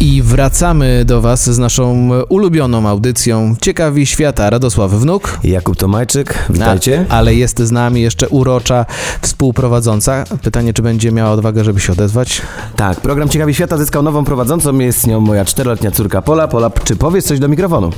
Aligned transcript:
I 0.00 0.22
wracamy 0.22 1.04
do 1.04 1.20
Was 1.20 1.50
z 1.50 1.58
naszą 1.58 2.10
ulubioną 2.28 2.88
audycją 2.88 3.54
Ciekawi 3.60 4.06
Świata. 4.06 4.50
Radosław 4.50 4.90
Wnuk. 4.90 5.38
Jakub 5.44 5.76
Tomajczyk, 5.76 6.46
witajcie. 6.50 7.06
A, 7.08 7.14
ale 7.14 7.34
jest 7.34 7.58
z 7.58 7.70
nami 7.70 8.00
jeszcze 8.00 8.28
urocza 8.28 8.86
współprowadząca. 9.22 10.24
Pytanie, 10.42 10.72
czy 10.72 10.82
będzie 10.82 11.12
miała 11.12 11.30
odwagę, 11.30 11.64
żeby 11.64 11.80
się 11.80 11.92
odezwać? 11.92 12.42
Tak, 12.76 13.00
program 13.00 13.28
Ciekawi 13.28 13.54
Świata 13.54 13.78
zyskał 13.78 14.02
nową 14.02 14.24
prowadzącą, 14.24 14.78
jest 14.78 15.06
nią 15.06 15.20
moja 15.20 15.44
czteroletnia 15.44 15.90
córka 15.90 16.22
Pola. 16.22 16.48
Pola, 16.48 16.70
czy 16.84 16.96
powiesz 16.96 17.24
coś 17.24 17.38
do 17.38 17.48
mikrofonu? 17.48 17.90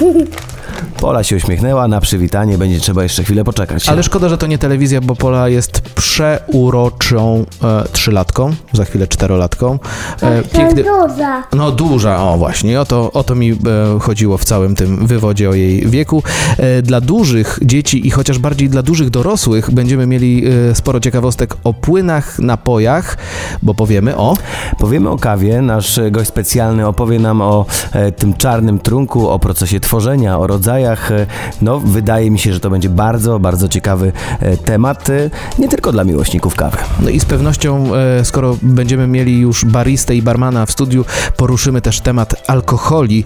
Pola 1.00 1.24
się 1.24 1.36
uśmiechnęła, 1.36 1.88
na 1.88 2.00
przywitanie 2.00 2.58
będzie 2.58 2.80
trzeba 2.80 3.02
jeszcze 3.02 3.24
chwilę 3.24 3.44
poczekać. 3.44 3.88
Ale 3.88 4.02
szkoda, 4.02 4.28
że 4.28 4.38
to 4.38 4.46
nie 4.46 4.58
telewizja, 4.58 5.00
bo 5.00 5.16
Pola 5.16 5.48
jest 5.48 5.80
przeuroczą 5.80 7.46
e, 7.64 7.84
trzylatką, 7.92 8.54
za 8.72 8.84
chwilę 8.84 9.06
czterolatką. 9.06 9.78
E, 10.22 10.42
Piękny... 10.42 10.84
duża. 10.84 11.42
No 11.52 11.70
duża, 11.70 12.22
o 12.22 12.38
właśnie, 12.38 12.80
o 12.80 12.84
to, 12.84 13.12
o 13.12 13.24
to 13.24 13.34
mi 13.34 13.50
e, 13.50 13.56
chodziło 14.00 14.38
w 14.38 14.44
całym 14.44 14.74
tym 14.74 15.06
wywodzie 15.06 15.50
o 15.50 15.54
jej 15.54 15.86
wieku. 15.86 16.22
E, 16.58 16.82
dla 16.82 17.00
dużych 17.00 17.58
dzieci 17.62 18.06
i 18.06 18.10
chociaż 18.10 18.38
bardziej 18.38 18.68
dla 18.68 18.82
dużych 18.82 19.10
dorosłych 19.10 19.70
będziemy 19.70 20.06
mieli 20.06 20.44
e, 20.70 20.74
sporo 20.74 21.00
ciekawostek 21.00 21.56
o 21.64 21.74
płynach, 21.74 22.38
napojach, 22.38 23.16
bo 23.62 23.74
powiemy 23.74 24.16
o... 24.16 24.36
Powiemy 24.78 25.10
o 25.10 25.16
kawie, 25.16 25.62
nasz 25.62 26.00
gość 26.10 26.28
specjalny 26.28 26.86
opowie 26.86 27.18
nam 27.18 27.40
o 27.40 27.66
e, 27.92 28.12
tym 28.12 28.34
czarnym 28.34 28.78
trunku, 28.78 29.28
o 29.28 29.38
procesie 29.38 29.80
tworzenia, 29.80 30.38
o 30.38 30.46
rodzajach. 30.60 31.12
E, 31.12 31.26
No, 31.62 31.80
wydaje 31.80 32.30
mi 32.30 32.38
się, 32.38 32.52
że 32.52 32.60
to 32.60 32.70
będzie 32.70 32.88
bardzo, 32.88 33.38
bardzo 33.38 33.68
ciekawy 33.68 34.12
e, 34.40 34.56
temat, 34.56 35.10
e, 35.10 35.30
nie 35.58 35.68
tylko 35.68 35.92
dla 35.92 36.04
miłośników 36.04 36.54
kawy. 36.54 36.76
No 37.02 37.10
i 37.10 37.20
z 37.20 37.24
pewnością, 37.24 37.90
skoro 38.24 38.56
będziemy 38.62 39.06
mieli 39.06 39.40
już 39.40 39.64
baristę 39.64 40.16
i 40.16 40.22
barmana 40.22 40.66
w 40.66 40.70
studiu, 40.70 41.04
poruszymy 41.36 41.80
też 41.80 42.00
temat 42.00 42.50
alkoholi 42.50 43.24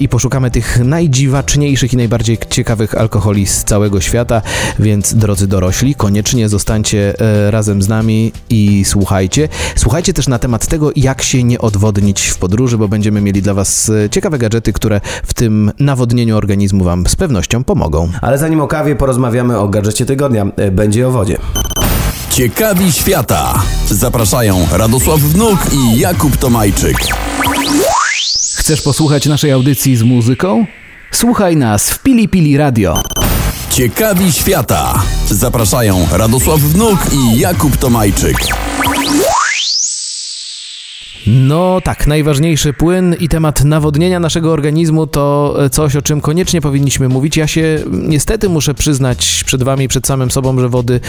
i 0.00 0.08
poszukamy 0.08 0.50
tych 0.50 0.84
najdziwaczniejszych 0.84 1.92
i 1.92 1.96
najbardziej 1.96 2.38
ciekawych 2.50 2.94
alkoholi 2.94 3.46
z 3.46 3.64
całego 3.64 4.00
świata, 4.00 4.42
więc 4.78 5.14
drodzy 5.14 5.46
dorośli, 5.46 5.94
koniecznie 5.94 6.48
zostańcie 6.48 7.14
razem 7.50 7.82
z 7.82 7.88
nami 7.88 8.32
i 8.50 8.84
słuchajcie. 8.84 9.48
Słuchajcie 9.76 10.12
też 10.12 10.28
na 10.28 10.38
temat 10.38 10.66
tego, 10.66 10.90
jak 10.96 11.22
się 11.22 11.44
nie 11.44 11.58
odwodnić 11.58 12.26
w 12.26 12.38
podróży, 12.38 12.78
bo 12.78 12.88
będziemy 12.88 13.20
mieli 13.20 13.42
dla 13.42 13.54
Was 13.54 13.92
ciekawe 14.10 14.38
gadżety, 14.38 14.72
które 14.72 15.00
w 15.24 15.34
tym 15.34 15.72
nawodnieniu 15.78 16.36
organizmu 16.66 16.84
Wam 16.84 17.06
z 17.06 17.16
pewnością 17.16 17.64
pomogą. 17.64 18.10
Ale 18.22 18.38
zanim 18.38 18.60
o 18.60 18.66
kawie, 18.68 18.96
porozmawiamy 18.96 19.58
o 19.58 19.68
gadżecie 19.68 20.06
tygodnia. 20.06 20.46
E, 20.56 20.70
Będzie 20.70 21.08
o 21.08 21.10
wodzie. 21.10 21.38
Ciekawi 22.30 22.92
świata. 22.92 23.62
Zapraszają 23.90 24.66
Radosław 24.72 25.20
Wnuk 25.20 25.58
i 25.72 25.98
Jakub 25.98 26.36
Tomajczyk. 26.36 26.96
Chcesz 28.56 28.82
posłuchać 28.82 29.26
naszej 29.26 29.52
audycji 29.52 29.96
z 29.96 30.02
muzyką? 30.02 30.66
Słuchaj 31.12 31.56
nas 31.56 31.90
w 31.90 32.02
Pili 32.02 32.28
Pili 32.28 32.56
Radio. 32.56 33.02
Ciekawi 33.70 34.32
świata. 34.32 34.94
Zapraszają 35.30 36.06
Radosław 36.12 36.60
Wnuk 36.60 36.98
i 37.12 37.38
Jakub 37.38 37.76
Tomajczyk. 37.76 38.36
No 41.26 41.80
tak, 41.80 42.06
najważniejszy 42.06 42.72
płyn 42.72 43.16
i 43.20 43.28
temat 43.28 43.64
nawodnienia 43.64 44.20
naszego 44.20 44.52
organizmu 44.52 45.06
to 45.06 45.56
coś, 45.72 45.96
o 45.96 46.02
czym 46.02 46.20
koniecznie 46.20 46.60
powinniśmy 46.60 47.08
mówić. 47.08 47.36
Ja 47.36 47.46
się 47.46 47.78
niestety 47.90 48.48
muszę 48.48 48.74
przyznać 48.74 49.44
przed 49.46 49.62
Wami, 49.62 49.88
przed 49.88 50.06
samym 50.06 50.30
sobą, 50.30 50.60
że 50.60 50.68
wody 50.68 51.00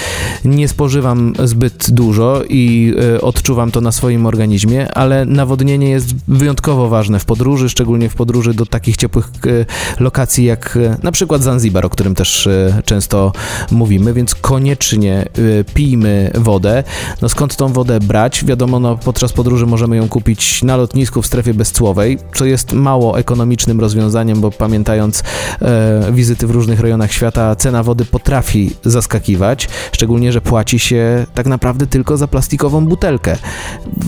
nie 0.46 0.68
spożywam 0.68 1.34
zbyt 1.44 1.92
dużo 1.92 2.42
i 2.50 2.94
e, 3.16 3.22
odczuwam 3.22 3.72
to 3.72 3.82
na 3.82 3.92
swoim 3.92 4.26
organizmie, 4.26 4.94
ale 4.94 5.26
nawodnienie 5.26 5.90
jest 5.90 6.08
wyjątkowo 6.28 6.90
ważne 6.90 7.20
w 7.20 7.26
podróży, 7.26 7.70
szczególnie 7.70 8.10
w 8.10 8.16
podróży 8.16 8.54
do 8.54 8.66
takich 8.66 8.98
ciepłych 8.98 9.26
e, 9.28 10.04
lokacji 10.04 10.46
jak 10.46 10.78
e, 10.78 10.98
na 11.04 11.12
przykład 11.12 11.44
Zanzibar, 11.44 11.86
o 11.86 11.90
którym 11.90 12.16
też 12.16 12.50
często 12.86 13.32
mówimy, 13.72 14.14
więc 14.14 14.36
koniecznie 14.36 15.26
pijmy 15.74 16.32
wodę. 16.36 16.84
No 17.22 17.30
skąd 17.30 17.56
tą 17.56 17.74
wodę 17.74 18.00
brać? 18.00 18.46
Wiadomo, 18.46 18.80
no 18.80 18.98
podczas 18.98 19.34
podróży 19.34 19.66
możemy 19.66 19.98
ją 19.98 20.07
kupić 20.08 20.64
na 20.64 20.78
lotnisku 20.78 21.22
w 21.22 21.26
strefie 21.26 21.54
bezcłowej, 21.54 22.18
co 22.36 22.46
jest 22.46 22.74
mało 22.74 23.20
ekonomicznym 23.20 23.80
rozwiązaniem, 23.80 24.42
bo 24.42 24.52
pamiętając 24.52 25.24
e, 25.62 26.12
wizyty 26.12 26.48
w 26.48 26.52
różnych 26.52 26.80
rejonach 26.80 27.12
świata, 27.12 27.56
cena 27.56 27.84
wody 27.84 28.06
potrafi 28.06 28.72
zaskakiwać, 28.86 29.70
szczególnie, 29.92 30.32
że 30.32 30.42
płaci 30.42 30.80
się 30.80 31.26
tak 31.34 31.46
naprawdę 31.46 31.88
tylko 31.88 32.18
za 32.18 32.28
plastikową 32.28 32.86
butelkę. 32.86 33.38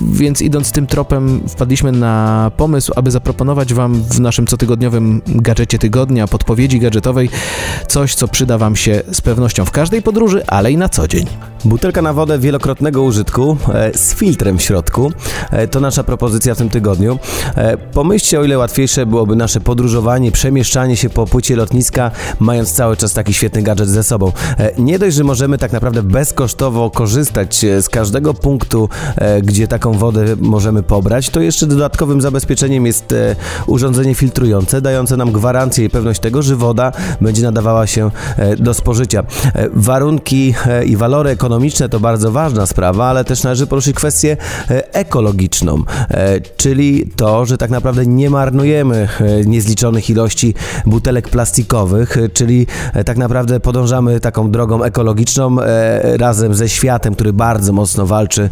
Więc 0.04 0.42
idąc 0.42 0.72
tym 0.72 0.88
tropem, 0.88 1.42
wpadliśmy 1.50 1.92
na 1.92 2.52
pomysł, 2.58 2.92
aby 2.96 3.12
zaproponować 3.12 3.74
Wam 3.74 4.04
w 4.04 4.20
naszym 4.20 4.48
cotygodniowym 4.48 5.22
gadżecie 5.28 5.80
tygodnia, 5.80 6.28
podpowiedzi 6.28 6.80
gadżetowej, 6.80 7.30
coś, 7.88 8.16
co 8.16 8.28
przyda 8.28 8.58
Wam 8.58 8.76
się 8.76 9.02
z 9.12 9.22
pewnością 9.22 9.66
w 9.66 9.72
każdej 9.72 10.02
podróży, 10.02 10.44
ale 10.48 10.72
i 10.72 10.78
na 10.78 10.90
co 10.90 11.08
dzień. 11.08 11.26
Butelka 11.66 12.02
na 12.02 12.14
wodę 12.14 12.40
wielokrotnego 12.40 13.03
użytku 13.03 13.58
e, 13.74 13.97
z 13.97 14.16
filtrem 14.16 14.58
w 14.58 14.62
środku. 14.62 15.12
E, 15.52 15.68
To 15.68 15.80
nasza 15.80 16.03
propozycja 16.03 16.56
w 16.56 16.58
tym 16.58 16.70
tygodniu. 16.70 17.20
E, 17.56 17.78
Pomyślcie, 17.78 18.40
o 18.40 18.44
ile 18.44 18.58
łatwiejsze 18.58 19.06
byłoby 19.06 19.36
nasze 19.36 19.59
podróżowanie, 19.59 20.31
przemieszczanie 20.31 20.98
się 20.98 21.09
po 21.09 21.25
płycie 21.25 21.56
lotniska, 21.56 22.12
mając 22.40 22.72
cały 22.72 22.98
czas 22.98 23.14
taki 23.14 23.34
świetny 23.34 23.62
gadżet 23.62 23.90
ze 23.90 24.03
sobą. 24.03 24.31
Nie 24.78 25.00
dość, 25.00 25.16
że 25.16 25.24
możemy 25.24 25.58
tak 25.58 25.72
naprawdę 25.72 26.03
bezkosztowo 26.03 26.90
korzystać 26.90 27.66
z 27.81 27.90
każdego 27.90 28.34
punktu, 28.34 28.90
gdzie 29.44 29.68
taką 29.68 29.94
wodę 29.94 30.25
możemy 30.42 30.84
pobrać, 30.84 31.30
to 31.30 31.42
jeszcze 31.42 31.68
dodatkowym 31.68 32.22
zabezpieczeniem 32.22 32.86
jest 32.86 33.16
urządzenie 33.68 34.16
filtrujące, 34.16 34.81
dające 34.81 35.18
nam 35.18 35.31
gwarancję 35.31 35.86
i 35.86 35.90
pewność 35.90 36.19
tego, 36.19 36.42
że 36.42 36.56
woda 36.56 36.92
będzie 37.22 37.44
nadawała 37.44 37.88
się 37.88 38.12
do 38.58 38.74
spożycia. 38.74 39.24
Warunki 39.74 40.53
i 40.86 40.98
walory 40.98 41.30
ekonomiczne 41.30 41.49
to 41.90 42.00
bardzo 42.00 42.32
ważna 42.32 42.66
sprawa, 42.66 43.06
ale 43.06 43.24
też 43.24 43.44
należy 43.44 43.68
poruszyć 43.68 43.96
kwestię 43.96 44.38
e, 44.70 44.94
ekologiczną, 44.94 45.84
e, 46.12 46.42
czyli 46.42 47.12
to, 47.16 47.46
że 47.46 47.58
tak 47.58 47.70
naprawdę 47.70 48.06
nie 48.06 48.30
marnujemy 48.30 49.08
e, 49.20 49.46
niezliczonych 49.46 50.10
ilości 50.10 50.54
butelek 50.86 51.30
plastikowych, 51.30 52.18
czyli 52.34 52.68
tak 53.06 53.18
naprawdę 53.18 53.60
podążamy 53.60 54.20
taką 54.20 54.52
drogą 54.52 54.84
ekologiczną 54.84 55.58
razem 56.18 56.54
ze 56.54 56.70
światem, 56.70 57.16
który 57.16 57.34
bardzo 57.34 57.74
mocno 57.74 58.06
walczy 58.06 58.50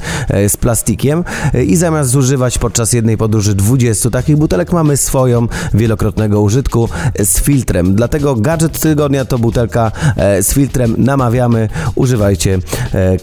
z 0.47 0.58
plastikiem 0.58 1.24
i 1.66 1.75
zamiast 1.75 2.09
zużywać 2.09 2.58
podczas 2.58 2.94
jednej 2.94 3.18
podróży 3.18 3.56
20 3.56 4.09
takich 4.09 4.38
butelek, 4.38 4.74
mamy 4.74 4.97
swoją 4.97 5.47
wielokrotnego 5.74 6.41
użytku 6.41 6.90
z 7.24 7.41
filtrem. 7.41 7.96
Dlatego 7.96 8.35
gadżet 8.35 8.79
tygodnia 8.79 9.25
to 9.25 9.40
butelka 9.40 9.91
z 10.41 10.53
filtrem. 10.53 10.96
Namawiamy, 10.97 11.69
używajcie, 11.96 12.59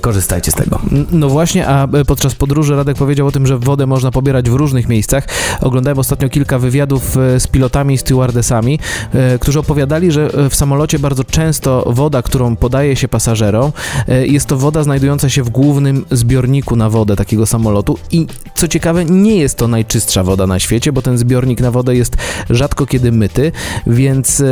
korzystajcie 0.01 0.51
z 0.51 0.55
tego. 0.55 0.79
No 1.13 1.29
właśnie, 1.29 1.69
a 1.69 1.89
e, 1.89 2.05
podczas 2.05 2.35
podróży 2.35 2.77
Radek 2.77 2.97
powiedział 2.97 3.27
o 3.27 3.33
tym, 3.33 3.47
że 3.47 3.59
wodę 3.59 3.87
można 3.87 4.11
pobierać 4.11 4.51
w 4.51 4.55
różnych 4.55 4.89
miejscach. 4.89 5.29
Oglądałem 5.61 5.99
ostatnio 5.99 6.29
kilka 6.29 6.59
wywiadów 6.59 7.17
e, 7.17 7.41
z 7.41 7.47
pilotami 7.47 7.95
i 7.95 7.99
stewardesami, 7.99 8.79
e, 9.13 9.39
którzy 9.39 9.59
opowiadali, 9.59 10.13
że 10.13 10.27
e, 10.27 10.51
w 10.51 10.55
samolocie 10.55 10.99
bardzo 10.99 11.25
często 11.25 11.85
woda, 11.87 12.23
którą 12.23 12.57
podaje 12.57 12.97
się 12.97 13.09
pasażerom, 13.09 13.73
e, 14.09 14.27
jest 14.27 14.47
to 14.47 14.57
woda 14.57 14.83
znajdująca 14.83 15.29
się 15.29 15.43
w 15.43 15.51
głównym 15.51 16.05
zbiorniku 16.11 16.77
na 16.77 16.91
wodę 16.91 17.17
takiego 17.17 17.47
samolotu 17.47 17.99
i 18.11 18.27
co 18.55 18.69
ciekawe, 18.69 19.05
nie 19.05 19.37
jest 19.37 19.59
to 19.59 19.69
najczystsza 19.69 20.23
woda 20.23 20.47
na 20.47 20.59
świecie, 20.59 20.93
bo 20.93 21.03
ten 21.03 21.19
zbiornik 21.19 21.61
na 21.61 21.71
wodę 21.71 21.97
jest 21.97 22.17
rzadko 22.51 22.87
kiedy 22.87 23.13
myty, 23.13 23.53
więc 23.87 24.41
e, 24.41 24.47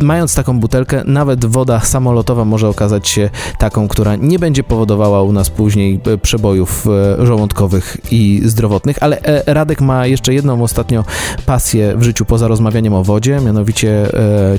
mając 0.00 0.34
taką 0.34 0.60
butelkę, 0.60 1.02
nawet 1.04 1.44
woda 1.44 1.80
samolotowa 1.80 2.44
może 2.44 2.68
okazać 2.68 3.08
się 3.08 3.30
taką, 3.58 3.88
która 3.96 4.16
nie 4.16 4.38
będzie 4.38 4.64
powodowała 4.64 5.22
u 5.22 5.32
nas 5.32 5.50
później 5.50 6.00
e, 6.06 6.18
przebojów 6.18 6.86
e, 7.20 7.26
żołądkowych 7.26 7.96
i 8.10 8.42
zdrowotnych, 8.44 8.96
ale 9.00 9.22
e, 9.22 9.54
Radek 9.54 9.80
ma 9.80 10.06
jeszcze 10.06 10.34
jedną 10.34 10.62
ostatnio 10.62 11.04
pasję 11.46 11.96
w 11.96 12.02
życiu 12.02 12.24
poza 12.24 12.48
rozmawianiem 12.48 12.94
o 12.94 13.04
wodzie, 13.04 13.40
mianowicie 13.40 14.06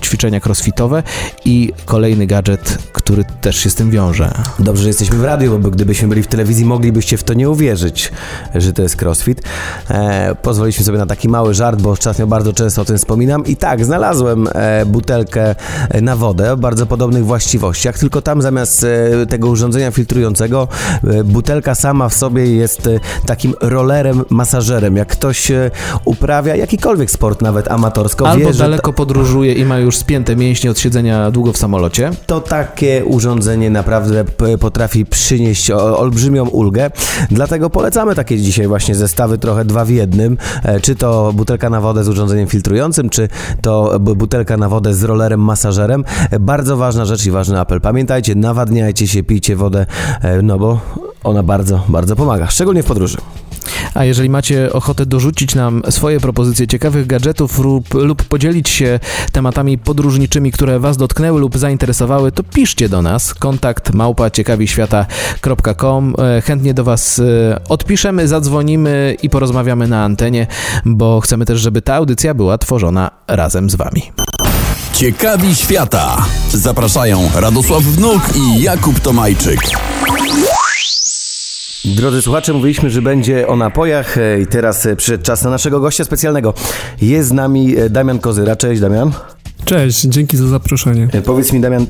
ćwiczenia 0.02 0.40
crossfitowe 0.46 1.04
i 1.46 1.74
kolejny 1.86 2.28
gadżet, 2.28 2.78
który 2.94 3.24
też 3.42 3.56
się 3.56 3.70
z 3.70 3.76
tym 3.76 3.92
wiąże. 3.92 4.32
Dobrze, 4.60 4.84
że 4.84 4.90
jesteśmy 4.90 5.18
w 5.18 5.24
radiu, 5.24 5.60
bo 5.60 5.70
gdybyśmy 5.70 6.08
byli 6.08 6.24
w 6.24 6.28
telewizji, 6.28 6.66
moglibyście 6.66 7.18
w 7.18 7.24
to 7.24 7.34
nie 7.34 7.50
uwierzyć, 7.50 8.12
że 8.56 8.74
to 8.74 8.82
jest 8.82 9.02
crossfit. 9.02 9.42
Pozwoliliśmy 10.42 10.86
sobie 10.86 10.98
na 10.98 11.06
taki 11.06 11.30
mały 11.30 11.54
żart, 11.54 11.82
bo 11.82 11.90
ostatnio 11.90 12.28
bardzo 12.28 12.54
często 12.54 12.82
o 12.82 12.86
tym 12.86 12.98
wspominam. 12.98 13.46
I 13.46 13.56
tak, 13.56 13.86
znalazłem 13.86 14.48
butelkę 14.86 15.56
na 16.02 16.16
wodę 16.16 16.54
o 16.54 16.58
bardzo 16.58 16.86
podobnych 16.86 17.26
właściwościach, 17.26 18.00
tylko 18.00 18.22
tam 18.22 18.42
zamiast 18.42 18.86
tego 19.28 19.48
urządzenia 19.48 19.92
filtrującego, 19.92 20.68
e, 21.04 21.24
butelka 21.24 21.76
sama 21.76 22.10
w 22.10 22.14
sobie 22.14 22.56
jest 22.56 22.88
e, 22.88 23.00
takim 23.26 23.54
rollerem, 23.62 24.24
masażerem. 24.30 24.98
Jak 24.98 25.08
ktoś 25.08 25.52
e, 25.52 25.72
uprawia 26.06 26.56
jakikolwiek 26.56 27.12
sport, 27.12 27.42
nawet 27.42 27.72
amatorsko, 27.72 28.30
Albo 28.30 28.52
wie, 28.52 28.58
daleko 28.58 28.94
podróżuje 28.94 29.54
i 29.54 29.66
ma 29.66 29.80
już 29.80 29.98
spięte 29.98 30.36
mięśnie 30.36 30.72
od 30.72 30.80
siedzenia 30.80 31.32
długo 31.32 31.54
w 31.54 31.58
samolocie. 31.58 32.12
to 32.26 32.42
takie 32.42 33.06
urządzenie 33.06 33.70
naprawdę 33.70 34.26
potrafi 34.60 35.06
przynieść 35.06 35.72
olbrzymią 35.72 36.46
ulgę. 36.46 36.92
Dlatego 37.32 37.70
polecamy 37.70 38.16
takie 38.16 38.38
dzisiaj 38.38 38.68
właśnie 38.68 38.96
zestawy 38.96 39.38
trochę 39.38 39.66
dwa 39.66 39.86
w 39.86 39.90
jednym. 39.90 40.38
Czy 40.82 40.96
to 40.96 41.34
butelka 41.34 41.70
na 41.70 41.82
wodę 41.82 42.04
z 42.04 42.10
urządzeniem 42.10 42.48
filtrującym, 42.48 43.10
czy 43.10 43.30
to 43.62 44.00
butelka 44.00 44.58
na 44.58 44.70
wodę 44.70 44.94
z 44.94 45.04
rollerem 45.04 45.40
masażerem. 45.42 46.04
Bardzo 46.40 46.78
ważna 46.78 47.06
rzecz 47.06 47.26
i 47.26 47.32
ważny 47.32 47.60
apel. 47.60 47.82
Pamiętajcie, 47.82 48.36
nawadniajcie 48.36 49.08
się, 49.08 49.17
pijcie 49.24 49.56
wodę, 49.56 49.86
e, 50.22 50.42
no 50.42 50.60
bo 50.60 50.80
ona 51.24 51.44
bardzo, 51.44 51.84
bardzo 51.90 52.16
pomaga, 52.16 52.48
szczególnie 52.50 52.84
w 52.84 52.86
podróży. 52.86 53.18
A 53.94 54.06
jeżeli 54.06 54.30
macie 54.30 54.74
ochotę 54.74 55.06
dorzucić 55.06 55.56
nam 55.56 55.82
swoje 55.90 56.20
propozycje 56.20 56.68
ciekawych 56.68 57.08
gadżetów 57.08 57.60
lub, 57.60 57.94
lub 57.94 58.24
podzielić 58.24 58.70
się 58.70 59.00
tematami 59.32 59.78
podróżniczymi, 59.78 60.52
które 60.52 60.80
Was 60.80 60.98
dotknęły 60.98 61.40
lub 61.40 61.58
zainteresowały, 61.58 62.32
to 62.32 62.44
piszcie 62.44 62.90
do 62.90 63.02
nas. 63.02 63.34
Kontakt 63.34 63.94
małpa 63.94 64.30
ciekawiświata.com. 64.30 66.14
E, 66.38 66.42
Chętnie 66.42 66.74
do 66.74 66.84
Was 66.84 67.20
e, 67.20 67.60
odpiszemy, 67.70 68.28
zadzwonimy 68.28 69.16
i 69.22 69.30
porozmawiamy 69.30 69.88
na 69.88 70.04
antenie, 70.04 70.48
bo 70.86 71.22
chcemy 71.22 71.46
też, 71.46 71.60
żeby 71.60 71.82
ta 71.82 71.96
audycja 71.96 72.34
była 72.34 72.58
tworzona 72.58 73.12
razem 73.28 73.70
z 73.70 73.76
Wami. 73.76 74.02
Ciekawi 74.98 75.56
świata. 75.56 76.26
Zapraszają 76.54 77.30
Radosław 77.36 77.84
Wnuk 77.84 78.22
i 78.36 78.62
Jakub 78.62 79.00
Tomajczyk. 79.00 79.60
Drodzy 81.86 82.22
słuchacze, 82.22 82.54
mówiliśmy, 82.54 82.90
że 82.90 83.02
będzie 83.02 83.48
o 83.48 83.56
napojach 83.56 84.18
e, 84.18 84.42
i 84.42 84.48
teraz 84.48 84.86
e, 84.86 84.96
przyszedł 84.96 85.24
czas 85.24 85.44
na 85.44 85.50
naszego 85.50 85.80
gościa 85.80 86.04
specjalnego. 86.04 86.54
Jest 87.02 87.30
z 87.30 87.32
nami 87.32 87.78
e, 87.78 87.90
Damian 87.90 88.20
Kozyra. 88.20 88.56
Cześć 88.56 88.82
Damian. 88.82 89.12
Cześć, 89.68 90.02
dzięki 90.02 90.38
za 90.38 90.48
zaproszenie. 90.48 91.08
E, 91.14 91.22
Powiedz 91.22 91.54
mi 91.54 91.60
Damian, 91.60 91.86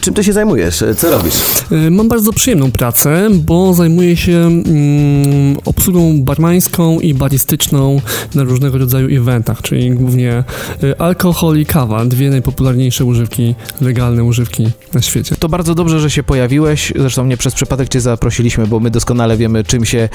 czym 0.00 0.14
ty 0.14 0.24
się 0.24 0.32
zajmujesz? 0.32 0.82
E, 0.82 0.94
Co 0.94 1.10
robisz? 1.10 1.34
Y, 1.72 1.90
Mam 1.90 2.08
bardzo 2.08 2.32
przyjemną 2.32 2.72
pracę, 2.72 3.28
bo 3.34 3.74
zajmuję 3.74 4.16
się 4.16 4.32
mm, 4.36 5.56
obsługą 5.64 6.22
barmańską 6.22 7.00
i 7.00 7.14
baristyczną 7.14 8.00
na 8.34 8.42
różnego 8.42 8.78
rodzaju 8.78 9.20
eventach, 9.20 9.62
czyli 9.62 9.90
głównie 9.90 10.44
alkohol 10.98 11.58
i 11.58 11.66
kawa, 11.66 12.04
dwie 12.04 12.30
najpopularniejsze 12.30 13.04
używki, 13.04 13.54
legalne 13.80 14.24
używki 14.24 14.68
na 14.94 15.02
świecie. 15.02 15.36
To 15.38 15.48
bardzo 15.48 15.74
dobrze, 15.74 16.00
że 16.00 16.10
się 16.10 16.22
pojawiłeś. 16.22 16.92
Zresztą 16.98 17.26
nie 17.26 17.36
przez 17.36 17.54
przypadek 17.54 17.88
Cię 17.88 18.00
zaprosiliśmy, 18.00 18.66
bo 18.66 18.80
my 18.80 18.90
doskonale 18.90 19.36
wiemy, 19.36 19.64
czym 19.64 19.84
się 19.84 20.08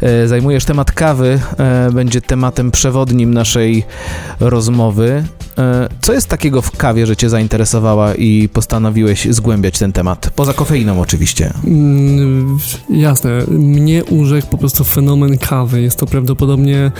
e, 0.00 0.28
zajmujesz. 0.28 0.64
Temat 0.64 0.92
kawy 0.92 1.40
e, 1.58 1.90
będzie 1.92 2.20
tematem 2.20 2.70
przewodnim 2.70 3.34
naszej 3.34 3.84
rozmowy. 4.40 5.24
E, 5.58 5.88
co 6.00 6.12
jest 6.12 6.26
takiego 6.28 6.51
w 6.60 6.76
kawie, 6.76 7.06
że 7.06 7.16
Cię 7.16 7.30
zainteresowała 7.30 8.14
i 8.14 8.48
postanowiłeś 8.48 9.28
zgłębiać 9.30 9.78
ten 9.78 9.92
temat? 9.92 10.30
Poza 10.36 10.52
kofeiną 10.52 11.00
oczywiście. 11.00 11.52
Mm, 11.66 12.58
Jasne, 12.90 13.30
mnie 13.48 14.04
urzekł 14.04 14.48
po 14.48 14.58
prostu 14.58 14.84
fenomen 14.84 15.38
kawy. 15.38 15.82
Jest 15.82 15.98
to 15.98 16.06
prawdopodobnie, 16.06 16.92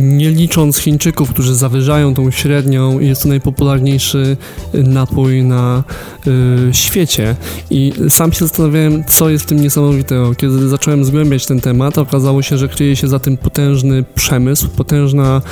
nie 0.00 0.30
licząc 0.30 0.78
Chińczyków, 0.78 1.30
którzy 1.30 1.54
zawyżają 1.54 2.14
tą 2.14 2.30
średnią, 2.30 3.00
jest 3.00 3.22
to 3.22 3.28
najpopularniejszy 3.28 4.36
napój 4.74 5.42
na 5.42 5.84
y, 6.26 6.74
świecie. 6.74 7.36
I 7.70 7.92
sam 8.08 8.32
się 8.32 8.38
zastanawiałem, 8.38 9.04
co 9.04 9.30
jest 9.30 9.44
w 9.44 9.48
tym 9.48 9.60
niesamowitego. 9.60 10.34
Kiedy 10.34 10.68
zacząłem 10.68 11.04
zgłębiać 11.04 11.46
ten 11.46 11.60
temat, 11.60 11.98
okazało 11.98 12.42
się, 12.42 12.58
że 12.58 12.68
kryje 12.68 12.96
się 12.96 13.08
za 13.08 13.18
tym 13.18 13.36
potężny 13.36 14.04
przemysł, 14.14 14.68
potężna 14.68 15.42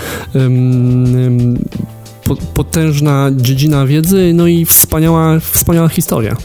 potężna 2.55 3.31
dziedzina 3.37 3.87
wiedzy, 3.87 4.33
no 4.35 4.47
i 4.47 4.65
wspaniała, 4.65 5.41
wspaniała 5.41 5.89
historia. 5.89 6.37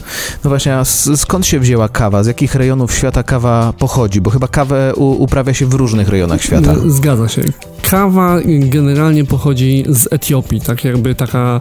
No 0.44 0.50
właśnie, 0.50 0.76
a 0.76 0.84
skąd 1.16 1.46
się 1.46 1.60
wzięła 1.60 1.88
kawa? 1.88 2.22
Z 2.22 2.26
jakich 2.26 2.54
rejonów 2.54 2.94
świata 2.94 3.22
kawa 3.22 3.72
pochodzi? 3.78 4.20
Bo 4.20 4.30
chyba 4.30 4.48
kawę 4.48 4.94
uprawia 4.94 5.54
się 5.54 5.66
w 5.66 5.74
różnych 5.74 6.08
rejonach 6.08 6.42
świata. 6.42 6.72
E, 6.72 6.90
Zgadza 6.90 7.28
się. 7.28 7.42
Kawa 7.90 8.36
generalnie 8.44 9.24
pochodzi 9.24 9.84
z 9.88 10.12
Etiopii, 10.12 10.60
tak 10.60 10.84
jakby 10.84 11.14
taka 11.14 11.60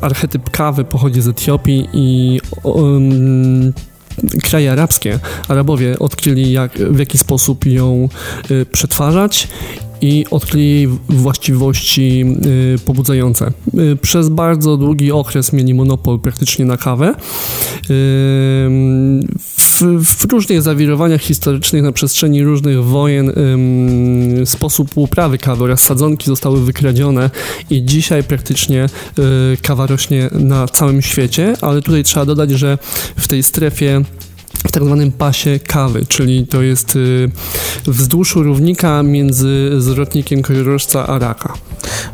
archetyp 0.00 0.50
kawy 0.50 0.84
pochodzi 0.84 1.22
z 1.22 1.28
Etiopii 1.28 1.88
i 1.92 2.40
um, 2.62 3.72
kraje 4.42 4.72
arabskie, 4.72 5.18
Arabowie 5.48 5.98
odkryli 5.98 6.52
jak, 6.52 6.72
w 6.72 6.98
jaki 6.98 7.18
sposób 7.18 7.66
ją 7.66 8.08
y, 8.50 8.66
przetwarzać 8.66 9.48
i 10.02 10.24
odkryli 10.30 10.66
jej 10.66 10.88
właściwości 11.08 12.24
y, 12.76 12.78
pobudzające. 12.84 13.52
Y, 13.78 13.96
przez 13.96 14.28
bardzo 14.28 14.76
długi 14.76 15.12
okres 15.12 15.52
mieli 15.52 15.74
monopol 15.74 16.20
praktycznie 16.20 16.64
na 16.64 16.76
kawę. 16.76 17.14
Ym, 17.90 19.20
W, 19.48 20.04
w 20.04 20.32
różnych 20.32 20.62
zawirowaniach 20.62 21.20
historycznych 21.20 21.82
na 21.82 21.92
przestrzeni 21.92 22.42
różnych 22.44 22.84
wojen 22.84 23.32
sposób 24.44 24.90
uprawy 24.94 25.38
kawy 25.38 25.64
oraz 25.64 25.82
sadzonki 25.82 26.26
zostały 26.26 26.64
wykradzione 26.64 27.30
i 27.70 27.84
dzisiaj 27.84 28.24
praktycznie 28.24 28.84
y, 28.84 29.56
kawa 29.62 29.86
rośnie 29.86 30.30
na 30.32 30.68
całym 30.68 31.02
świecie, 31.02 31.54
ale 31.60 31.82
tutaj 31.82 32.04
trzeba 32.04 32.26
dodać, 32.26 32.50
że 32.50 32.78
w 33.16 33.28
tej 33.28 33.42
strefie 33.42 34.04
w 34.66 34.72
tak 34.72 34.84
zwanym 34.84 35.12
pasie 35.12 35.60
kawy, 35.66 36.06
czyli 36.06 36.46
to 36.46 36.62
jest 36.62 36.96
y, 36.96 37.30
wzdłuż 37.86 38.36
równika 38.36 39.02
między 39.02 39.70
zwrotnikiem 39.78 40.42
koziorożca 40.42 41.06
a 41.06 41.18
raka. 41.18 41.54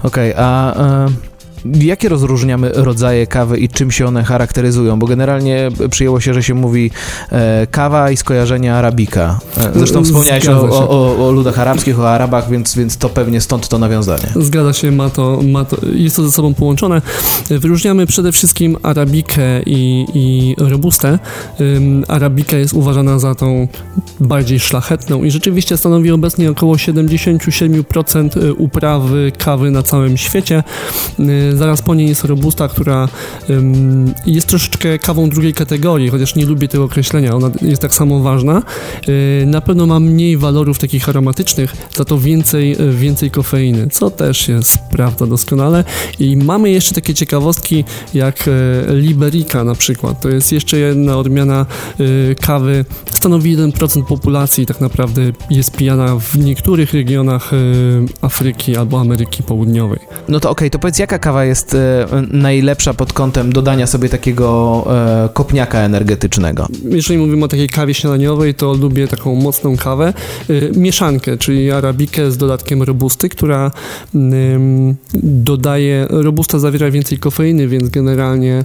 Okej, 0.03 0.35
a 0.37 0.75
e, 0.77 1.28
jakie 1.65 2.09
rozróżniamy 2.09 2.71
rodzaje 2.75 3.27
kawy 3.27 3.59
i 3.59 3.69
czym 3.69 3.91
się 3.91 4.07
one 4.07 4.25
charakteryzują? 4.25 4.99
Bo 4.99 5.07
generalnie 5.07 5.69
przyjęło 5.91 6.21
się, 6.21 6.35
że 6.35 6.43
się 6.43 6.55
mówi 6.55 6.91
e, 7.33 7.67
kawa 7.71 8.11
i 8.11 8.17
skojarzenia 8.17 8.77
arabika. 8.77 9.39
E, 9.57 9.71
zresztą 9.75 10.05
wspomniałeś 10.05 10.49
o, 10.49 10.89
o, 10.89 11.27
o, 11.27 11.33
ludach 11.33 11.59
arabskich, 11.59 12.01
o 12.01 12.11
Arabach, 12.11 12.51
więc, 12.51 12.75
więc 12.75 12.97
to 12.97 13.09
pewnie 13.09 13.41
stąd 13.41 13.69
to 13.69 13.79
nawiązanie. 13.79 14.27
Zgadza 14.37 14.73
się, 14.73 14.93
ma 14.93 15.11
to, 15.11 15.41
ma 15.43 15.65
to, 15.65 15.77
jest 15.93 16.17
to 16.17 16.23
ze 16.23 16.33
sobą 16.33 16.55
połączone. 16.55 17.03
Wyróżniamy 17.51 18.07
przede 18.07 18.33
wszystkim 18.33 18.77
arabikę 18.83 19.63
i, 19.67 20.07
i 20.15 20.55
robustę. 20.59 21.19
Ym, 21.61 22.05
Arabika 22.09 22.57
jest 22.57 22.75
uważana 22.75 23.19
za 23.19 23.35
tą 23.35 23.69
bardziej 24.21 24.61
szlachetną 24.61 25.25
i 25.25 25.31
rzeczywiście 25.31 25.77
stanowi 25.77 26.11
obecnie 26.11 26.51
około 26.51 26.75
77% 26.75 28.55
uprawy 28.57 29.33
kawy 29.39 29.71
na 29.71 29.83
całym 29.83 30.17
świecie. 30.17 30.63
Y, 31.21 31.48
Zaraz 31.55 31.83
po 31.83 31.95
niej 31.95 32.09
jest 32.09 32.25
robusta, 32.25 32.69
która 32.69 33.09
jest 34.27 34.47
troszeczkę 34.47 34.99
kawą 34.99 35.31
drugiej 35.31 35.55
kategorii, 35.55 36.09
chociaż 36.11 36.35
nie 36.35 36.47
lubię 36.47 36.69
tego 36.69 36.85
określenia, 36.85 37.35
ona 37.35 37.51
jest 37.63 37.83
tak 37.83 37.95
samo 37.95 38.21
ważna. 38.21 38.63
Y, 39.09 39.45
Na 39.47 39.61
pewno 39.61 39.87
ma 39.87 40.01
mniej 40.01 40.37
walorów 40.37 40.79
takich 40.79 41.09
aromatycznych, 41.09 41.77
za 41.97 42.05
to 42.05 42.19
więcej, 42.19 42.83
y, 42.83 42.93
więcej 42.93 43.31
kofeiny, 43.31 43.89
co 43.91 44.11
też 44.11 44.49
jest 44.49 44.79
prawda 44.91 45.27
doskonale. 45.27 45.85
I 46.19 46.37
mamy 46.37 46.71
jeszcze 46.71 46.95
takie 46.95 47.15
ciekawostki 47.15 47.85
jak 48.15 48.49
e, 48.49 48.95
Liberica 48.95 49.65
na 49.65 49.75
przykład. 49.75 50.21
To 50.21 50.29
jest 50.29 50.53
jeszcze 50.53 50.79
jedna 50.79 51.17
odmiana 51.17 51.67
kawy. 52.41 52.85
Stanowi 53.15 53.57
1% 53.57 54.05
populacji 54.05 54.67
tak 54.67 54.81
naprawdę 54.81 55.23
jest 55.51 55.77
pijana 55.77 56.17
w 56.19 56.39
niektórych 56.39 56.95
regionach 56.95 57.51
Afryki 58.21 58.77
albo 58.77 59.01
Ameryki 59.01 59.43
Południowej. 59.43 59.99
No 60.29 60.41
to 60.41 60.51
okej, 60.51 60.71
to 60.71 60.79
powiedz, 60.79 60.99
jaka 60.99 61.19
kawa 61.19 61.38
jest 61.45 61.75
e, 61.75 62.07
najlepsza 62.31 62.95
pod 62.95 63.13
kątem 63.13 63.53
dodania 63.53 63.87
sobie 63.87 64.09
takiego 64.09 64.85
e, 65.25 65.29
kopniaka 65.33 65.79
energetycznego? 65.79 66.67
Jeżeli 66.91 67.19
mówimy 67.21 67.45
o 67.45 67.49
takiej 67.49 67.69
kawie 67.69 67.95
śniadaniowej, 67.95 68.55
to 68.55 68.73
lubię 68.75 69.09
taką 69.09 69.35
mocną 69.35 69.77
kawę, 69.77 70.13
y, 70.51 70.73
mieszankę, 70.77 71.37
czyli 71.37 71.71
arabikę 71.71 72.31
z 72.31 72.37
dodatkiem 72.37 72.83
robusty, 72.83 73.29
która 73.29 73.71
ym, 74.15 74.97
dodaje, 75.23 76.07
robusta 76.11 76.59
zawiera 76.59 76.91
więcej 76.91 77.19
kofeiny, 77.19 77.69
więc 77.69 77.89
generalnie 77.89 78.65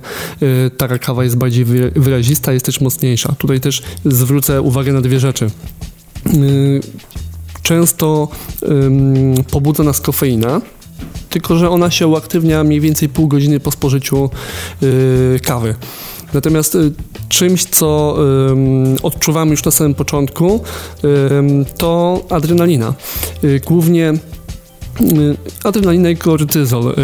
taka 0.78 0.98
kawa 1.00 1.24
jest 1.24 1.38
bardziej 1.38 1.66
wy- 1.66 1.92
wyrazista, 1.96 2.54
jest 2.54 2.66
też 2.66 2.82
mocniejsza. 2.82 3.36
Tutaj 3.38 3.60
też 3.60 3.84
zwrócę 4.06 4.62
uwagę 4.62 4.94
na 4.94 5.02
dwie 5.02 5.20
rzeczy. 5.20 5.48
często 7.64 8.28
ym, 8.72 9.36
pobudza 9.52 9.84
nas 9.84 10.02
kofeina, 10.02 10.62
tylko 11.34 11.56
że 11.56 11.70
ona 11.70 11.92
się 11.92 12.08
uaktywnia 12.08 12.64
mniej 12.64 12.82
więcej 12.82 13.10
pół 13.10 13.28
godziny 13.28 13.60
po 13.60 13.72
spożyciu 13.72 14.30
y, 14.84 15.40
kawy. 15.44 15.76
Natomiast 16.34 16.76
y, 16.76 16.92
czymś, 17.30 17.66
co 17.66 18.16
ym, 18.50 18.96
odczuwamy 19.04 19.52
już 19.52 19.66
na 19.66 19.72
samym 19.72 19.94
początku, 19.94 20.62
ym, 21.32 21.66
to 21.78 22.22
adrenalina. 22.30 22.94
Y, 23.44 23.62
głównie 23.66 24.14
y, 25.02 25.38
adrenalina 25.64 26.10
i 26.10 26.18
kortyzol. 26.18 26.96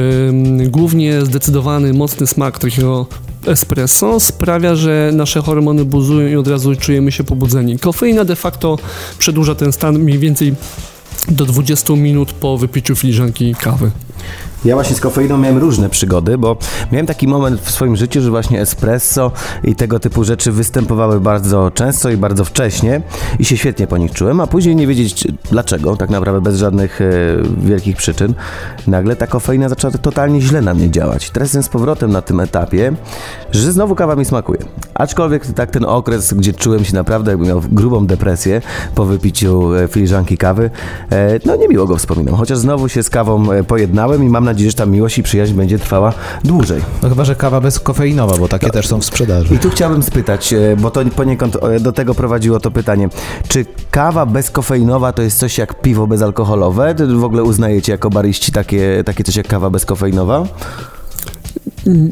Głównie 0.67 1.21
zdecydowany, 1.25 1.93
mocny 1.93 2.27
smak 2.27 2.59
takiego 2.59 3.07
espresso 3.45 4.19
sprawia, 4.19 4.75
że 4.75 5.11
nasze 5.13 5.41
hormony 5.41 5.85
buzują 5.85 6.27
i 6.27 6.35
od 6.35 6.47
razu 6.47 6.75
czujemy 6.75 7.11
się 7.11 7.23
pobudzeni. 7.23 7.79
Kofeina 7.79 8.25
de 8.25 8.35
facto 8.35 8.77
przedłuża 9.19 9.55
ten 9.55 9.71
stan 9.71 9.99
mniej 9.99 10.19
więcej 10.19 10.55
do 11.27 11.45
20 11.45 11.93
minut 11.93 12.33
po 12.33 12.57
wypiciu 12.57 12.95
filiżanki 12.95 13.55
kawy. 13.55 13.91
Ja 14.65 14.75
właśnie 14.75 14.95
z 14.95 14.99
kofeiną 14.99 15.37
miałem 15.37 15.57
różne 15.57 15.89
przygody, 15.89 16.37
bo 16.37 16.57
miałem 16.91 17.05
taki 17.05 17.27
moment 17.27 17.61
w 17.61 17.71
swoim 17.71 17.95
życiu, 17.95 18.21
że 18.21 18.29
właśnie 18.29 18.61
espresso 18.61 19.31
i 19.63 19.75
tego 19.75 19.99
typu 19.99 20.23
rzeczy 20.23 20.51
występowały 20.51 21.19
bardzo 21.19 21.71
często 21.71 22.09
i 22.09 22.17
bardzo 22.17 22.45
wcześnie 22.45 23.01
i 23.39 23.45
się 23.45 23.57
świetnie 23.57 23.87
po 23.87 23.97
nich 23.97 24.11
czułem, 24.11 24.39
a 24.39 24.47
później 24.47 24.75
nie 24.75 24.87
wiedzieć 24.87 25.27
dlaczego, 25.51 25.95
tak 25.95 26.09
naprawdę 26.09 26.41
bez 26.41 26.57
żadnych 26.57 27.01
e, 27.01 27.05
wielkich 27.57 27.97
przyczyn, 27.97 28.33
nagle 28.87 29.15
ta 29.15 29.27
kofeina 29.27 29.69
zaczęła 29.69 29.93
totalnie 29.93 30.41
źle 30.41 30.61
na 30.61 30.73
mnie 30.73 30.91
działać. 30.91 31.29
Teraz 31.29 31.47
jestem 31.47 31.63
z 31.63 31.69
powrotem 31.69 32.11
na 32.11 32.21
tym 32.21 32.39
etapie, 32.39 32.93
że 33.51 33.71
znowu 33.71 33.95
kawa 33.95 34.15
mi 34.15 34.25
smakuje. 34.25 34.59
Aczkolwiek 34.93 35.45
tak 35.45 35.71
ten 35.71 35.85
okres, 35.85 36.33
gdzie 36.33 36.53
czułem 36.53 36.85
się 36.85 36.93
naprawdę 36.93 37.31
jakbym 37.31 37.47
miał 37.47 37.61
grubą 37.71 38.07
depresję 38.07 38.61
po 38.95 39.05
wypiciu 39.05 39.75
e, 39.75 39.87
filiżanki 39.87 40.37
kawy, 40.37 40.69
e, 41.11 41.39
no 41.45 41.55
niemiło 41.55 41.85
go 41.85 41.97
wspominam, 41.97 42.35
chociaż 42.35 42.57
znowu 42.57 42.89
się 42.89 43.03
z 43.03 43.09
kawą 43.09 43.47
pojednałem 43.67 44.23
i 44.23 44.29
mam 44.29 44.48
nadzieję, 44.49 44.71
że 44.71 44.77
ta 44.77 44.85
miłość 44.85 45.17
i 45.17 45.23
przyjaźń 45.23 45.53
będzie 45.53 45.79
trwała 45.79 46.13
dłużej. 46.43 46.81
No 47.03 47.09
chyba, 47.09 47.25
że 47.25 47.35
kawa 47.35 47.61
bezkofeinowa, 47.61 48.37
bo 48.37 48.47
takie 48.47 48.69
też 48.69 48.87
są 48.87 48.99
w 48.99 49.05
sprzedaży. 49.05 49.55
I 49.55 49.59
tu 49.59 49.69
chciałbym 49.69 50.03
spytać, 50.03 50.53
e, 50.53 50.75
bo 50.77 50.91
to 50.91 51.05
poniekąd 51.05 51.57
e, 51.63 51.79
do 51.79 51.91
tego 51.91 52.15
prowadziło 52.15 52.59
to 52.59 52.71
pytanie, 52.71 53.09
czy 53.47 53.65
kawa 53.91 54.25
bezkofeinowa 54.25 55.13
to 55.13 55.21
jest 55.21 55.39
coś 55.39 55.57
jak 55.57 55.81
piwo 55.81 56.07
bezalkoholowe? 56.07 56.95
Czy 56.97 57.07
w 57.07 57.23
ogóle 57.23 57.43
uznajecie 57.43 57.91
jako 57.91 58.09
bariści 58.09 58.51
takie, 58.51 59.03
takie 59.05 59.23
coś 59.23 59.35
jak 59.35 59.47
kawa 59.47 59.69
bezkofeinowa? 59.69 60.47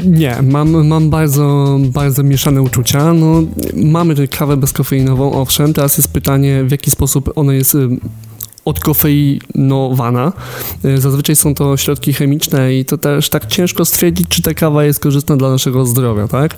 Nie, 0.06 0.36
mam, 0.42 0.88
mam 0.88 1.10
bardzo, 1.10 1.78
bardzo 1.80 2.24
mieszane 2.24 2.62
uczucia. 2.62 3.14
No, 3.14 3.42
mamy 3.74 4.16
tę 4.16 4.28
kawę 4.28 4.58
bezkofeinową, 4.58 5.32
owszem. 5.32 5.74
Teraz 5.74 5.98
jest 5.98 6.14
pytanie, 6.14 6.64
w 6.64 6.72
jaki 6.72 6.92
sposób 6.92 7.32
ona 7.36 7.54
jest 7.54 7.76
y, 7.76 7.90
odkofeinowana. 8.68 10.34
Y, 10.86 10.98
Zazwyczaj 11.02 11.36
są 11.36 11.56
to 11.56 11.78
środki 11.78 12.14
chemiczne 12.14 12.76
i 12.76 12.86
to 12.86 12.98
też 12.98 13.30
tak 13.30 13.46
ciężko 13.46 13.86
stwierdzić, 13.86 14.28
czy 14.30 14.42
ta 14.42 14.54
kawa 14.54 14.84
jest 14.84 15.00
korzystna 15.00 15.38
dla 15.38 15.50
naszego 15.50 15.86
zdrowia, 15.86 16.28
tak? 16.28 16.56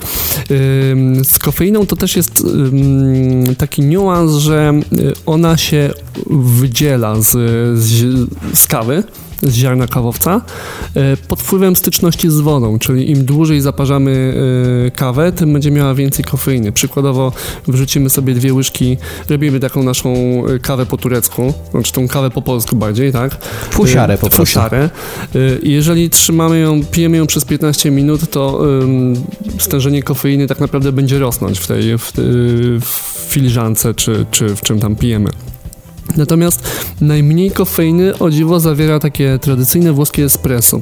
Z 1.24 1.40
kofeiną 1.40 1.86
to 1.86 1.96
też 1.96 2.16
jest 2.16 2.44
taki 3.58 3.82
niuans, 3.82 4.32
że 4.32 4.74
y, 4.94 5.14
ona 5.26 5.58
się 5.58 5.94
wydziela 6.30 7.22
z, 7.22 7.32
z, 7.80 8.28
z 8.54 8.68
kawy, 8.68 9.04
z 9.42 9.54
ziarna 9.54 9.88
kawowca 9.88 10.42
e, 10.96 11.18
pod 11.18 11.42
wpływem 11.42 11.76
styczności 11.76 12.30
z 12.30 12.40
wodą, 12.40 12.80
czyli 12.80 13.12
im 13.12 13.26
dłużej 13.26 13.62
zaparzamy 13.62 14.34
e, 14.88 14.92
kawę, 14.92 15.32
tym 15.32 15.54
będzie 15.54 15.72
miała 15.72 15.94
więcej 15.96 16.26
kofeiny. 16.26 16.72
Przykładowo 16.72 17.32
wrzucimy 17.68 18.10
sobie 18.10 18.34
dwie 18.34 18.54
łyżki, 18.54 18.98
robimy 19.30 19.60
taką 19.60 19.84
naszą 19.84 20.14
e, 20.46 20.60
kawę 20.60 20.86
po 20.86 20.98
turecku, 20.98 21.54
znaczy 21.72 21.94
tą 21.94 22.08
kawę 22.08 22.30
po 22.30 22.42
polsku 22.42 22.76
bardziej, 22.76 23.12
tak? 23.12 23.38
Fusiarę 23.72 24.18
po 24.18 24.30
prostu. 24.30 24.46
Fusiarę. 24.46 24.90
I 25.64 25.72
Jeżeli 25.72 26.10
trzymamy 26.10 26.60
ją, 26.60 26.86
pijemy 26.86 27.18
ją 27.18 27.28
przez 27.28 27.46
15 27.46 27.92
minut, 27.92 28.30
to 28.32 28.62
stężenie 29.60 30.04
kofeiny 30.04 30.48
tak 30.48 30.60
naprawdę 30.60 30.92
będzie 30.92 31.20
rosnąć 31.20 31.60
w 31.60 31.68
tej 31.68 31.98
w, 31.98 32.12
w 32.82 33.30
filiżance, 33.30 33.94
czy, 33.94 34.26
czy 34.32 34.56
w 34.56 34.62
czym 34.62 34.80
tam 34.80 34.96
pijemy. 34.96 35.30
Natomiast 36.18 36.64
najmniej 37.02 37.52
kofeiny 37.52 38.18
o 38.18 38.30
dziwo 38.30 38.60
zawiera 38.60 39.00
takie 39.00 39.40
tradycyjne 39.42 39.94
włoskie 39.94 40.26
espresso, 40.26 40.80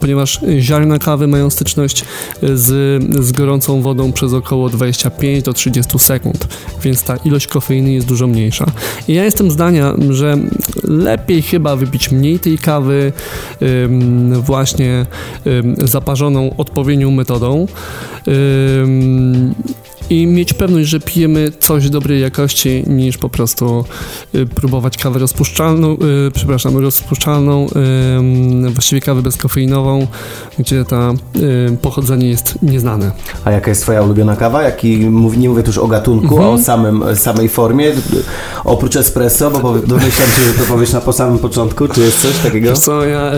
ponieważ 0.00 0.40
ziarna 0.58 0.98
kawy 0.98 1.26
mają 1.26 1.50
styczność 1.50 2.04
z, 2.42 3.02
z 3.24 3.32
gorącą 3.32 3.82
wodą 3.82 4.12
przez 4.12 4.32
około 4.32 4.68
25 4.68 5.44
do 5.44 5.52
30 5.52 5.98
sekund, 5.98 6.48
więc 6.82 7.02
ta 7.02 7.16
ilość 7.16 7.46
kofeiny 7.46 7.92
jest 7.92 8.06
dużo 8.06 8.26
mniejsza. 8.26 8.66
I 9.08 9.14
ja 9.14 9.24
jestem 9.24 9.50
zdania, 9.50 9.94
że 10.10 10.38
lepiej 10.84 11.42
chyba 11.42 11.76
wypić 11.76 12.10
mniej 12.10 12.38
tej 12.38 12.58
kawy 12.58 13.12
ym, 13.62 14.42
właśnie 14.42 15.06
ym, 15.46 15.76
zaparzoną 15.84 16.56
odpowiednią 16.56 17.10
metodą. 17.10 17.66
Ym, 18.28 19.54
i 20.12 20.26
mieć 20.26 20.52
pewność, 20.52 20.88
że 20.88 21.00
pijemy 21.00 21.52
coś 21.60 21.90
dobrej 21.90 22.20
jakości, 22.20 22.84
niż 22.86 23.18
po 23.18 23.28
prostu 23.28 23.84
y, 24.34 24.46
próbować 24.46 24.96
kawę 24.96 25.18
rozpuszczalną, 25.18 25.92
y, 26.26 26.30
przepraszam, 26.34 26.76
rozpuszczalną, 26.78 27.66
właściwie 28.70 29.00
kawę 29.00 29.22
bezkofeinową, 29.22 30.06
gdzie 30.58 30.84
ta 30.84 31.12
y, 31.72 31.76
pochodzenie 31.82 32.28
jest 32.28 32.62
nieznane. 32.62 33.12
A 33.44 33.50
jaka 33.50 33.70
jest 33.70 33.82
twoja 33.82 34.02
ulubiona 34.02 34.36
kawa? 34.36 34.62
Jaki, 34.62 34.98
nie 35.38 35.48
mówię 35.48 35.62
tu 35.62 35.68
już 35.68 35.78
o 35.78 35.86
gatunku, 35.88 36.34
Mhm. 36.34 36.42
a 36.44 36.48
o 36.52 36.58
samym, 36.58 37.04
samej 37.14 37.48
formie, 37.48 37.92
oprócz 38.64 38.96
espresso, 38.96 39.50
bo 39.50 39.74
domyślam 39.78 40.28
się, 40.28 40.42
że 40.42 40.54
to 40.58 40.64
powiesz 40.72 40.92
na 40.92 41.00
po 41.00 41.12
samym 41.12 41.38
początku, 41.38 41.88
czy 41.88 42.00
jest 42.00 42.22
coś 42.22 42.38
takiego? 42.38 42.68
Wiesz 42.70 42.78
co, 42.78 43.04
ja, 43.04 43.32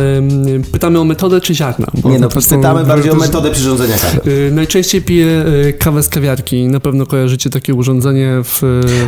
pytamy 0.72 1.00
o 1.00 1.04
metodę 1.04 1.40
czy 1.40 1.54
ziarna? 1.54 1.86
Nie 2.04 2.18
no, 2.18 2.28
pytamy 2.28 2.84
bardziej 2.84 3.10
o 3.10 3.14
to- 3.14 3.20
metodę 3.20 3.50
przyrządzenia 3.50 3.94
kawy. 3.96 4.50
Najczęściej 4.54 5.02
piję 5.02 5.44
kawę 5.78 6.02
z 6.02 6.08
kawiarki. 6.08 6.63
Na 6.68 6.80
pewno 6.80 7.06
kojarzycie 7.06 7.50
takie 7.50 7.74
urządzenie 7.74 8.30
w, 8.44 8.62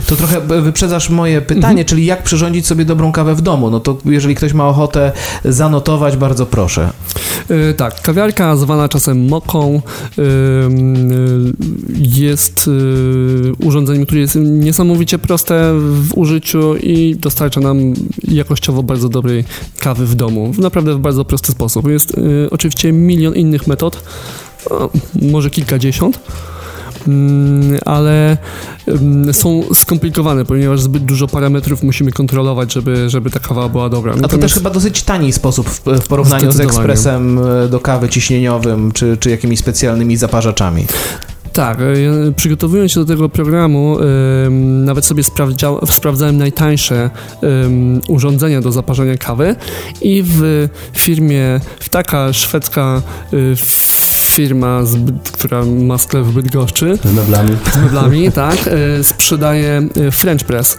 To 0.07 0.17
trochę 0.17 0.41
wyprzedzasz 0.41 1.11
moje 1.11 1.41
pytanie, 1.41 1.67
Mhm. 1.67 1.85
czyli 1.85 2.07
jak 2.07 2.23
przyrządzić 2.23 2.67
sobie 2.67 2.85
dobrą 2.85 3.13
kawę 3.13 3.35
w 3.35 3.41
domu? 3.41 3.71
No 3.71 3.81
to 3.81 3.99
jeżeli 4.05 4.35
ktoś 4.35 4.53
ma 4.53 4.69
ochotę 4.69 5.13
zanotować, 5.45 6.17
bardzo 6.17 6.47
proszę. 6.47 6.91
E, 7.71 7.75
tak, 7.75 8.01
kawiarka 8.03 8.57
zwana 8.57 8.89
czasem 8.89 9.29
moką 9.29 9.83
ym, 10.19 11.13
y, 11.13 11.53
jest 11.99 12.69
y, 12.69 13.53
urządzeniem, 13.67 14.07
które 14.07 14.21
jest 14.21 14.37
niesamowicie 14.41 15.19
proste 15.19 15.73
w 15.79 16.09
użyciu 16.15 16.77
i 16.77 17.17
dostarcza 17.17 17.61
nam 17.61 17.95
jakościowo 18.29 18.83
bardzo 18.83 19.09
dobrej 19.09 19.45
kawy 19.79 20.07
w 20.07 20.15
domu. 20.15 20.53
Naprawdę 20.59 20.95
w 20.95 20.99
bardzo 20.99 21.25
prosty 21.25 21.53
sposób. 21.53 21.89
Jest 21.91 22.17
oczywiście 22.51 22.93
milion 22.93 23.35
innych 23.35 23.67
metod, 23.67 24.03
może 25.23 25.51
kilkadziesiąt. 25.51 26.21
Mm, 27.09 27.79
ale 27.85 28.37
ym, 28.89 29.35
są 29.35 29.63
skomplikowane, 29.75 30.45
ponieważ 30.45 30.81
zbyt 30.81 31.05
dużo 31.05 31.27
parametrów 31.27 31.83
musimy 31.83 32.13
kontrolować, 32.13 32.73
żeby, 32.73 33.11
żeby 33.11 33.31
ta 33.31 33.41
kawa 33.41 33.69
była 33.69 33.89
dobra. 33.89 34.13
A 34.13 34.15
to 34.15 34.21
Natomiast- 34.21 34.41
też 34.41 34.55
chyba 34.55 34.71
dosyć 34.71 35.03
tani 35.03 35.33
sposób 35.33 35.69
w, 35.71 35.81
w 35.85 36.09
porównaniu 36.09 36.53
z 36.53 36.61
ekspresem 36.61 37.39
e, 37.39 37.69
do 37.69 37.81
kawy 37.81 38.09
ciśnieniowym, 38.09 38.93
czy, 38.93 39.17
czy 39.17 39.31
jakimiś 39.31 39.59
specjalnymi 39.59 40.17
zaparzaczami. 40.17 40.87
Tak, 41.53 41.79
e, 41.81 41.83
przygotowując 42.37 42.93
się 42.93 43.01
do 43.01 43.07
tego 43.07 43.29
programu, 43.29 43.99
em, 44.01 44.85
nawet 44.85 45.05
sobie 45.05 45.23
sprawdzałem 45.91 46.39
najtańsze 46.39 47.11
urządzenia 48.09 48.61
do 48.61 48.73
zaparzania 48.73 49.17
kawy 49.17 49.57
i 50.03 50.23
w 50.27 50.69
firmie, 50.93 51.61
w 51.81 51.89
taka 51.89 52.33
szwedzka 52.33 53.03
y, 53.33 53.57
firma, 54.41 54.85
z, 54.85 54.97
która 55.33 55.65
ma 55.65 55.99
sklep 55.99 56.25
w 56.25 56.33
Bydgoszczy 56.33 56.99
Z 57.05 57.13
meblami. 57.15 57.51
z 57.75 57.77
meblami, 57.83 58.33
tak, 58.45 58.57
e, 58.99 59.05
sprzedaje 59.05 59.83
e, 60.07 60.11
French 60.11 60.45
Press, 60.47 60.79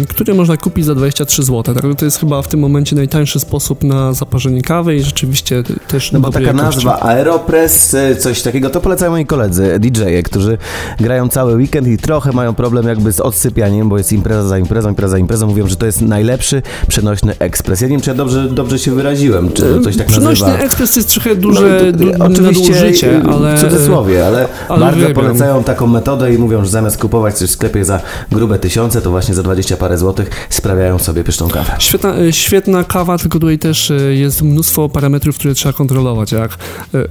e, 0.00 0.04
który 0.04 0.34
można 0.34 0.56
kupić 0.56 0.84
za 0.84 0.94
23 0.94 1.42
zł. 1.42 1.74
Tak, 1.74 1.84
to 1.98 2.04
jest 2.04 2.20
chyba 2.20 2.42
w 2.42 2.48
tym 2.48 2.60
momencie 2.60 2.96
najtańszy 2.96 3.40
sposób 3.40 3.84
na 3.84 4.12
zaparzenie 4.12 4.62
kawy 4.62 4.96
i 4.96 5.02
rzeczywiście 5.02 5.62
też 5.88 6.12
No 6.12 6.20
bo 6.20 6.30
taka 6.30 6.44
jakości. 6.46 6.64
nazwa 6.64 7.00
Aeropress, 7.02 7.96
coś 8.18 8.42
takiego, 8.42 8.70
to 8.70 8.80
polecają 8.80 9.10
moi 9.10 9.26
koledzy, 9.26 9.78
DJ-e, 9.80 10.22
którzy 10.22 10.58
grają 11.00 11.28
cały 11.28 11.54
weekend 11.54 11.86
i 11.88 11.98
trochę 11.98 12.32
mają 12.32 12.54
problem 12.54 12.86
jakby 12.86 13.12
z 13.12 13.20
odsypianiem, 13.20 13.88
bo 13.88 13.98
jest 13.98 14.12
impreza 14.12 14.48
za 14.48 14.58
imprezą, 14.58 14.88
impreza 14.88 15.10
za 15.10 15.18
imprezą. 15.18 15.46
Mówią, 15.46 15.66
że 15.68 15.76
to 15.76 15.86
jest 15.86 16.00
najlepszy 16.00 16.62
przenośny 16.88 17.38
ekspres. 17.38 17.80
Ja 17.80 17.86
nie 17.86 17.92
wiem, 17.92 18.00
czy 18.00 18.10
ja 18.10 18.14
dobrze, 18.16 18.48
dobrze 18.50 18.78
się 18.78 18.94
wyraziłem, 18.94 19.52
czy 19.52 19.80
coś 19.84 19.96
tak 19.96 20.06
Przenośny 20.06 20.46
nazywa. 20.46 20.64
ekspres 20.64 20.96
jest 20.96 21.08
trochę 21.08 21.36
duże, 21.36 21.92
No, 21.92 21.98
du, 21.98 22.24
oczywiście 22.24 22.74
Wiecie, 23.02 23.22
ale- 23.30 23.56
w 23.56 23.60
cudzysłowie, 23.60 24.26
ale, 24.26 24.48
ale 24.68 24.80
bardzo 24.80 25.10
polecają 25.10 25.64
taką 25.64 25.86
metodę 25.86 26.34
i 26.34 26.38
mówią, 26.38 26.64
że 26.64 26.70
zamiast 26.70 27.00
kupować 27.00 27.38
coś 27.38 27.48
w 27.48 27.52
sklepie 27.52 27.84
za 27.84 28.00
grube 28.32 28.58
tysiące, 28.58 29.02
to 29.02 29.10
właśnie 29.10 29.34
za 29.34 29.42
20 29.42 29.76
parę 29.76 29.98
złotych 29.98 30.30
sprawiają 30.50 30.98
sobie 30.98 31.24
pyszną 31.24 31.48
kawę. 31.48 31.72
Świetna, 31.78 32.14
e, 32.14 32.32
świetna 32.32 32.84
kawa, 32.84 33.18
tylko 33.18 33.38
tutaj 33.38 33.58
też 33.58 33.90
e, 33.90 33.94
jest 33.94 34.42
mnóstwo 34.42 34.88
parametrów, 34.88 35.36
które 35.38 35.54
trzeba 35.54 35.72
kontrolować, 35.72 36.32
jak 36.32 36.52
e, 36.52 36.56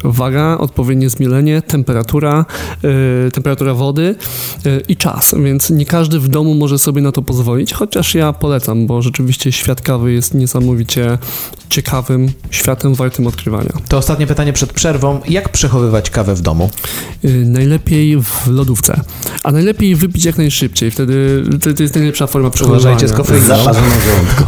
waga, 0.04 0.58
odpowiednie 0.58 1.10
zmielenie, 1.10 1.62
temperatura, 1.62 2.46
temperatura 3.34 3.74
wody 3.74 4.16
i 4.88 4.98
czas, 4.98 5.36
więc 5.44 5.70
nie 5.70 5.86
każdy 5.86 6.20
w 6.20 6.28
domu 6.28 6.54
może 6.54 6.80
sobie 6.80 7.02
na 7.02 7.12
to 7.12 7.22
pozwolić, 7.22 7.74
chociaż 7.74 8.16
ja 8.16 8.34
polecam, 8.34 8.88
bo 8.88 9.02
rzeczywiście 9.02 9.52
świat 9.52 9.82
kawy 9.82 10.14
jest 10.14 10.34
niesamowicie 10.34 11.18
ciekawym 11.70 12.30
światem 12.50 12.96
wartym 12.96 13.28
odkrywania. 13.28 13.70
To 13.90 13.98
ostatnie 13.98 14.28
pytanie 14.28 14.54
przed 14.54 14.74
przerwą. 14.74 15.22
Jak 15.30 15.50
przechowywać 15.76 16.10
kawę 16.10 16.36
w 16.36 16.42
domu? 16.42 16.70
E, 17.24 17.28
Najlepiej 17.30 18.22
w 18.22 18.48
lodówce, 18.48 19.02
a 19.44 19.52
najlepiej 19.52 19.96
wypić 19.96 20.26
jak 20.26 20.38
najszybciej, 20.38 20.92
wtedy 20.92 21.44
to, 21.62 21.74
to 21.74 21.84
jest 21.84 21.96
najlepsza 21.96 22.28
forma 22.28 22.50
przechowywania. 22.50 22.82
Uważajcie 22.96 23.08
z 23.14 23.18
kofeiną. 23.18 23.46
Zaparzoną 23.46 23.88
żołądku. 24.06 24.44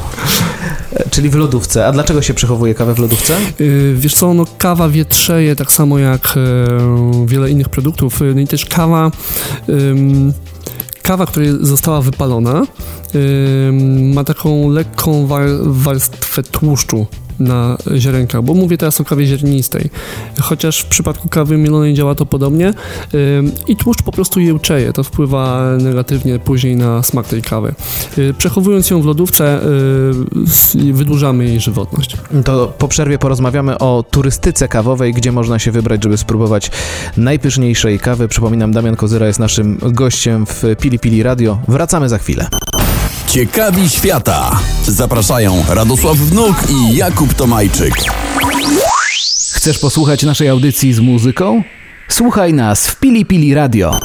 E, 0.94 1.10
Czyli 1.10 1.30
w 1.30 1.36
lodówce. 1.36 1.88
A 1.88 1.92
dlaczego 1.92 2.22
się 2.22 2.34
przechowuje 2.34 2.74
kawę 2.76 2.94
w 2.94 3.00
lodówce? 3.00 3.38
Y, 3.62 3.96
Wiesz 3.98 4.14
co, 4.14 4.34
no 4.34 4.46
kawa 4.58 4.90
wietrzeje 4.90 5.56
tak 5.56 5.72
samo 5.72 6.00
jak 6.00 6.34
e, 6.38 7.26
wiele 7.26 7.50
innych 7.52 7.70
produktów. 7.70 8.22
Y, 8.22 8.34
No 8.36 8.42
i 8.42 8.48
też 8.48 8.66
kawa, 8.66 9.12
kawa, 11.02 11.26
która 11.26 11.46
została 11.62 12.02
wypalona, 12.02 12.64
ma 14.14 14.24
taką 14.24 14.70
lekką 14.70 15.28
war, 15.28 15.44
warstwę 15.64 16.44
tłuszczu 16.44 17.06
na 17.40 17.78
ziarenkach, 17.98 18.42
bo 18.42 18.54
mówię 18.54 18.78
teraz 18.78 19.02
o 19.02 19.06
kawie 19.06 19.26
ziarnistej. 19.26 19.90
Chociaż 20.42 20.80
w 20.80 20.86
przypadku 20.86 21.30
kawy 21.30 21.58
mielonej 21.58 21.94
działa 21.94 22.16
to 22.16 22.26
podobnie 22.26 22.74
i 23.68 23.76
tłuszcz 23.76 24.02
po 24.02 24.12
prostu 24.12 24.40
jełczeje. 24.40 24.94
To 24.94 25.04
wpływa 25.04 25.72
negatywnie 25.78 26.40
później 26.40 26.76
na 26.76 27.04
smak 27.04 27.28
tej 27.28 27.42
kawy. 27.42 27.76
Y, 28.18 28.34
Przechowując 28.38 28.90
ją 28.90 29.02
w 29.02 29.06
lodówce, 29.06 29.60
y, 30.76 30.94
wydłużamy 30.94 31.46
jej 31.46 31.60
żywotność. 31.60 32.18
To 32.46 32.74
po 32.78 32.88
przerwie 32.88 33.18
porozmawiamy 33.20 33.78
o 33.78 34.04
turystyce 34.12 34.68
kawowej, 34.68 35.14
gdzie 35.14 35.32
można 35.32 35.60
się 35.60 35.72
wybrać, 35.72 36.04
żeby 36.04 36.18
spróbować 36.18 36.72
najpyszniejszej 37.18 38.00
kawy. 38.00 38.28
Przypominam, 38.28 38.72
Damian 38.72 38.96
Kozyra 38.96 39.28
jest 39.28 39.40
naszym 39.40 39.78
gościem 39.82 40.46
w 40.46 40.64
Pili 40.82 41.00
Pili 41.00 41.24
Radio. 41.24 41.60
Wracamy 41.68 42.10
za 42.10 42.18
chwilę. 42.18 42.48
Ciekawi 43.28 43.90
świata. 43.90 44.60
Zapraszają 44.88 45.64
Radosław 45.70 46.18
Wnuk 46.18 46.56
i 46.70 46.96
Jakub 46.96 47.34
Tomajczyk. 47.34 47.94
Chcesz 49.52 49.80
posłuchać 49.80 50.24
naszej 50.24 50.50
audycji 50.50 50.94
z 50.94 51.00
muzyką? 51.00 51.64
Słuchaj 52.10 52.54
nas 52.54 52.88
w 52.88 53.00
Pili 53.00 53.26
Pili 53.26 53.54
Radio. 53.54 54.00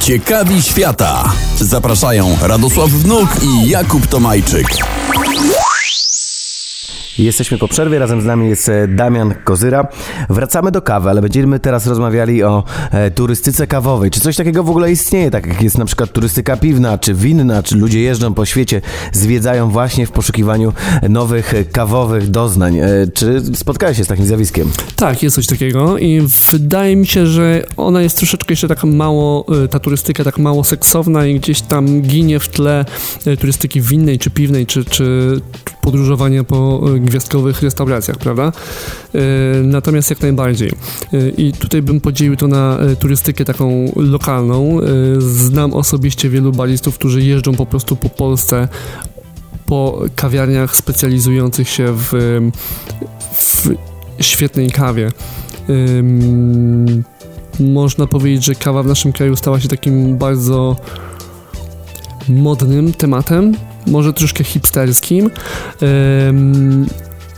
Ciekawi 0.00 0.62
świata. 0.62 1.32
Zapraszają 1.60 2.36
Radosław 2.42 2.90
Wnuk 2.90 3.28
i 3.42 3.68
Jakub 3.68 4.06
Tomajczyk. 4.06 4.66
Jesteśmy 7.18 7.58
po 7.58 7.68
przerwie, 7.68 7.98
razem 7.98 8.20
z 8.20 8.24
nami 8.24 8.48
jest 8.48 8.68
e, 8.68 8.88
Damian 8.88 9.34
Kozyra. 9.44 9.88
Wracamy 10.28 10.70
do 10.70 10.82
kawy, 10.82 11.10
ale 11.10 11.22
będziemy 11.22 11.60
teraz 11.60 11.86
rozmawiali 11.86 12.42
o 12.42 12.64
e, 12.90 13.10
turystyce 13.10 13.66
kawowej. 13.66 14.10
Czy 14.10 14.20
coś 14.20 14.36
takiego 14.36 14.64
w 14.64 14.70
ogóle 14.70 14.92
istnieje, 14.92 15.30
tak 15.30 15.46
jak 15.46 15.62
jest 15.62 15.78
na 15.78 15.84
przykład 15.84 16.12
turystyka 16.12 16.56
piwna, 16.56 16.98
czy 16.98 17.14
winna, 17.14 17.62
czy 17.62 17.76
ludzie 17.76 18.00
jeżdżą 18.00 18.34
po 18.34 18.46
świecie, 18.46 18.80
zwiedzają 19.12 19.70
właśnie 19.70 20.06
w 20.06 20.10
poszukiwaniu 20.10 20.72
nowych 21.08 21.54
kawowych 21.72 22.30
doznań. 22.30 22.78
E, 22.78 22.88
czy 23.14 23.42
spotkałeś 23.54 23.96
się 23.96 24.04
z 24.04 24.08
takim 24.08 24.26
zjawiskiem? 24.26 24.70
Tak, 24.96 25.22
jest 25.22 25.36
coś 25.36 25.46
takiego 25.46 25.98
i 25.98 26.20
wydaje 26.50 26.96
mi 26.96 27.06
się, 27.06 27.26
że 27.26 27.62
ona 27.76 28.02
jest 28.02 28.16
troszeczkę 28.16 28.52
jeszcze 28.52 28.68
taka 28.68 28.86
mało, 28.86 29.46
ta 29.70 29.78
turystyka 29.78 30.24
tak 30.24 30.38
mało 30.38 30.64
seksowna 30.64 31.26
i 31.26 31.40
gdzieś 31.40 31.60
tam 31.60 32.02
ginie 32.02 32.40
w 32.40 32.48
tle 32.48 32.84
turystyki 33.40 33.80
winnej 33.80 34.18
czy 34.18 34.30
piwnej, 34.30 34.66
czy, 34.66 34.84
czy 34.84 35.40
podróżowania 35.80 36.44
po 36.44 36.80
y, 36.96 37.00
gwiazdkowych 37.00 37.62
restauracjach, 37.62 38.18
prawda? 38.18 38.52
Y, 39.14 39.18
Natomiast 39.64 40.10
jak 40.10 40.20
najbardziej. 40.20 40.72
Y, 41.14 41.34
I 41.36 41.52
tutaj 41.52 41.82
bym 41.82 42.00
podzielił 42.00 42.36
to 42.36 42.48
na 42.48 42.78
turystykę 42.98 43.44
taką 43.44 43.92
lokalną. 43.96 44.78
Znam 45.18 45.74
osobiście 45.74 46.30
wielu 46.30 46.52
baristów, 46.52 46.94
którzy 46.94 47.22
jeżdżą 47.22 47.54
po 47.54 47.66
prostu 47.66 47.96
po 47.96 48.08
Polsce 48.08 48.68
po 49.66 50.02
kawiarniach 50.16 50.76
specjalizujących 50.76 51.68
się 51.68 51.86
w, 51.96 52.12
w 53.32 53.68
świetnej 54.20 54.70
kawie. 54.70 55.12
Można 57.60 58.06
powiedzieć, 58.06 58.44
że 58.44 58.54
kawa 58.54 58.82
w 58.82 58.86
naszym 58.86 59.12
kraju 59.12 59.36
stała 59.36 59.60
się 59.60 59.68
takim 59.68 60.18
bardzo 60.18 60.76
modnym 62.28 62.92
tematem, 62.92 63.54
może 63.90 64.12
troszkę 64.12 64.44
hipsterskim. 64.44 65.30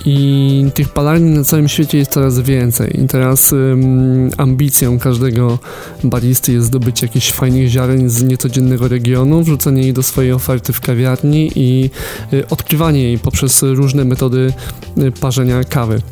I 0.04 0.66
tych 0.75 0.88
palarni 0.88 1.30
na 1.30 1.44
całym 1.44 1.68
świecie 1.68 1.99
jest 1.99 2.11
coraz 2.11 2.40
więcej. 2.40 3.00
I 3.04 3.06
teraz 3.06 3.54
ambicją 4.37 4.99
każdego 4.99 5.59
baristy 6.04 6.52
jest 6.52 6.66
zdobycie 6.66 7.06
jakichś 7.06 7.32
fajnych 7.32 7.68
ziaren 7.68 8.10
z 8.10 8.23
niecodziennego 8.23 8.88
regionu, 8.88 9.43
wrzucenie 9.43 9.82
jej 9.82 9.93
do 9.93 10.02
swojej 10.02 10.32
oferty 10.32 10.73
w 10.73 10.80
kawiarni 10.80 11.50
i 11.54 11.91
y, 12.32 12.49
odkrywanie 12.49 13.02
jej 13.02 13.19
poprzez 13.19 13.62
różne 13.62 14.04
metody 14.04 14.52
y, 14.99 15.12
parzenia 15.12 15.65
kawy. 15.65 16.02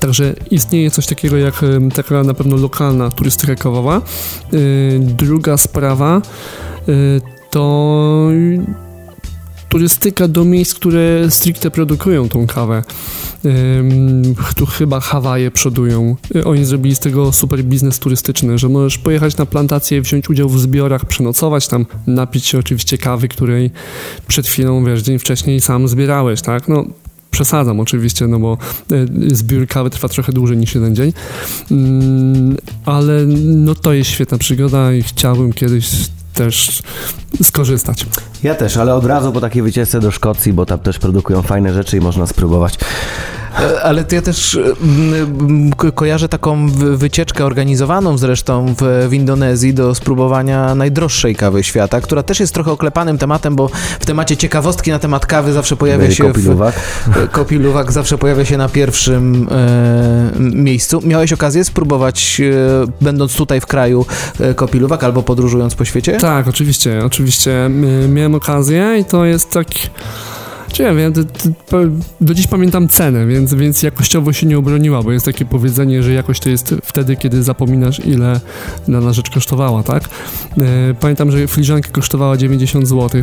Także 0.00 0.34
istnieje 0.50 0.90
coś 0.90 1.06
takiego 1.06 1.36
jak 1.36 1.62
em, 1.62 1.90
taka 1.90 2.22
na 2.22 2.34
pewno 2.34 2.56
lokalna 2.56 3.10
turystyka 3.10 3.54
kawowa. 3.54 4.02
Y, 4.54 5.00
Druga 5.00 5.56
sprawa 5.56 6.22
y, 6.88 7.20
to 7.50 8.30
turystyka 9.70 10.28
do 10.28 10.44
miejsc, 10.44 10.74
które 10.74 11.30
stricte 11.30 11.70
produkują 11.70 12.28
tą 12.28 12.46
kawę. 12.46 12.82
Tu 14.56 14.66
chyba 14.66 15.00
Hawaje 15.00 15.50
przodują. 15.50 16.16
Y, 16.36 16.44
Oni 16.44 16.64
zrobili 16.64 16.96
z 16.96 16.98
tego 16.98 17.32
super 17.32 17.64
biznes 17.64 17.98
turystyczny, 17.98 18.58
że 18.58 18.68
możesz 18.68 18.98
pojechać 18.98 19.36
na 19.36 19.46
plantację, 19.46 20.02
wziąć 20.02 20.30
udział 20.30 20.48
w 20.48 20.60
zbiorach, 20.60 21.04
przenocować 21.04 21.68
tam, 21.68 21.86
napić 22.06 22.46
się 22.46 22.58
oczywiście 22.58 22.98
kawy, 22.98 23.28
której 23.28 23.70
przed 24.28 24.46
chwilą, 24.46 24.84
wiesz, 24.84 25.02
dzień 25.02 25.18
wcześniej 25.18 25.60
sam 25.60 25.88
zbierałeś, 25.88 26.42
tak? 26.42 26.68
No, 26.68 26.84
przesadzam 27.30 27.80
oczywiście, 27.80 28.26
no 28.26 28.38
bo 28.38 28.58
y, 28.92 29.36
zbiór 29.36 29.66
kawy 29.66 29.90
trwa 29.90 30.08
trochę 30.08 30.32
dłużej 30.32 30.56
niż 30.56 30.74
jeden 30.74 30.96
dzień, 30.96 31.12
ale 32.84 33.26
no 33.44 33.74
to 33.74 33.92
jest 33.92 34.10
świetna 34.10 34.38
przygoda 34.38 34.92
i 34.92 35.02
chciałbym 35.02 35.52
kiedyś 35.52 35.88
też 36.34 36.82
skorzystać. 37.42 38.06
Ja 38.42 38.54
też, 38.54 38.76
ale 38.76 38.94
od 38.94 39.06
razu 39.06 39.32
po 39.32 39.40
takiej 39.40 39.62
wycieczce 39.62 40.00
do 40.00 40.10
Szkocji, 40.10 40.52
bo 40.52 40.66
tam 40.66 40.78
też 40.78 40.98
produkują 40.98 41.42
fajne 41.42 41.72
rzeczy 41.74 41.96
i 41.96 42.00
można 42.00 42.26
spróbować. 42.26 42.78
E, 43.60 43.82
Ale 43.82 44.04
to 44.04 44.14
ja 44.14 44.22
też 44.22 44.54
e, 44.54 44.60
mm, 44.82 45.72
ko- 45.72 45.92
kojarzę 45.92 46.28
taką 46.28 46.68
wy- 46.68 46.96
wycieczkę 46.96 47.44
organizowaną 47.44 48.18
zresztą 48.18 48.74
w, 48.80 49.06
w 49.08 49.12
Indonezji 49.14 49.74
do 49.74 49.94
spróbowania 49.94 50.74
najdroższej 50.74 51.36
kawy 51.36 51.62
świata, 51.64 52.00
która 52.00 52.22
też 52.22 52.40
jest 52.40 52.54
trochę 52.54 52.72
oklepanym 52.72 53.18
tematem, 53.18 53.56
bo 53.56 53.68
w 54.00 54.06
temacie 54.06 54.36
ciekawostki 54.36 54.90
na 54.90 54.98
temat 54.98 55.26
kawy 55.26 55.52
zawsze 55.52 55.76
pojawia 55.76 56.10
się 56.10 56.24
Kopiluwak. 56.24 56.74
w, 57.06 57.28
Kopiluwak 57.30 57.92
zawsze 57.92 58.18
pojawia 58.18 58.44
się 58.44 58.56
na 58.56 58.68
pierwszym 58.68 59.48
e, 59.50 60.40
miejscu. 60.40 61.00
Miałeś 61.04 61.32
okazję 61.32 61.64
spróbować, 61.64 62.40
e, 62.40 62.86
będąc 63.04 63.34
tutaj 63.36 63.60
w 63.60 63.66
kraju, 63.66 64.06
e, 64.40 64.54
Kopiluwak 64.54 65.04
albo 65.04 65.22
podróżując 65.22 65.74
po 65.74 65.84
świecie? 65.84 66.12
Tak, 66.12 66.29
oczywiście, 66.48 67.04
oczywiście. 67.04 67.70
y, 68.04 68.08
Miałem 68.08 68.34
okazję 68.34 68.96
i 69.00 69.04
to 69.04 69.24
jest 69.24 69.50
tak... 69.50 69.66
Czy 70.72 70.82
ja 70.82 70.94
wiem, 70.94 71.12
do 72.20 72.34
dziś 72.34 72.46
pamiętam 72.46 72.88
cenę, 72.88 73.26
więc, 73.26 73.54
więc 73.54 73.82
jakościowo 73.82 74.32
się 74.32 74.46
nie 74.46 74.58
obroniła, 74.58 75.02
bo 75.02 75.12
jest 75.12 75.26
takie 75.26 75.44
powiedzenie, 75.44 76.02
że 76.02 76.12
jakość 76.12 76.42
to 76.42 76.50
jest 76.50 76.74
wtedy, 76.84 77.16
kiedy 77.16 77.42
zapominasz, 77.42 78.06
ile 78.06 78.40
dana 78.88 79.12
rzecz 79.12 79.30
kosztowała, 79.30 79.82
tak? 79.82 80.04
Y, 80.58 80.94
Pamiętam, 81.00 81.30
że 81.30 81.46
filiżanka 81.48 81.90
kosztowała 81.90 82.36
90 82.36 82.88
zł 82.88 83.22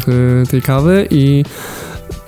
tej 0.49 0.61
kawy 0.61 1.07
i 1.11 1.43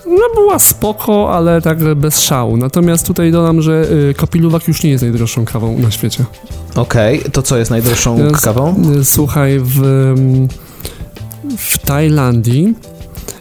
no 0.08 0.26
była 0.36 0.60
spoko, 0.60 1.34
ale 1.34 1.62
tak 1.62 1.96
bez 1.96 2.20
szału. 2.22 2.58
Natomiast 2.58 3.08
tutaj 3.08 3.32
dodam, 3.32 3.62
że 3.62 3.86
y, 4.10 4.14
Kopiluwak 4.14 4.68
już 4.68 4.84
nie 4.84 4.90
jest 4.90 5.02
najdroższą 5.02 5.46
kawą 5.46 5.80
na 5.80 5.92
świecie. 5.92 6.26
Okej, 6.76 7.22
to 7.32 7.42
co 7.42 7.58
jest 7.58 7.72
najdroższą 7.72 8.20
kawą? 8.42 8.84
Słuchaj, 9.04 9.60
w, 9.60 9.84
ym, 9.84 10.48
w 11.58 11.78
Tajlandii 11.78 12.74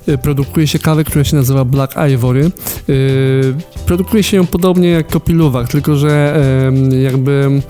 y, 0.08 0.18
produkuje 0.18 0.66
się 0.66 0.78
kawę, 0.78 1.04
która 1.04 1.24
się 1.24 1.36
nazywa 1.36 1.64
Black 1.64 1.94
Ivory. 2.12 2.50
Y, 2.88 3.54
produkuje 3.86 4.22
się 4.22 4.36
ją 4.36 4.46
podobnie 4.46 4.88
jak 4.88 5.08
kopiluwak, 5.08 5.68
tylko 5.68 5.96
że 5.96 6.40
jakby 7.04 7.62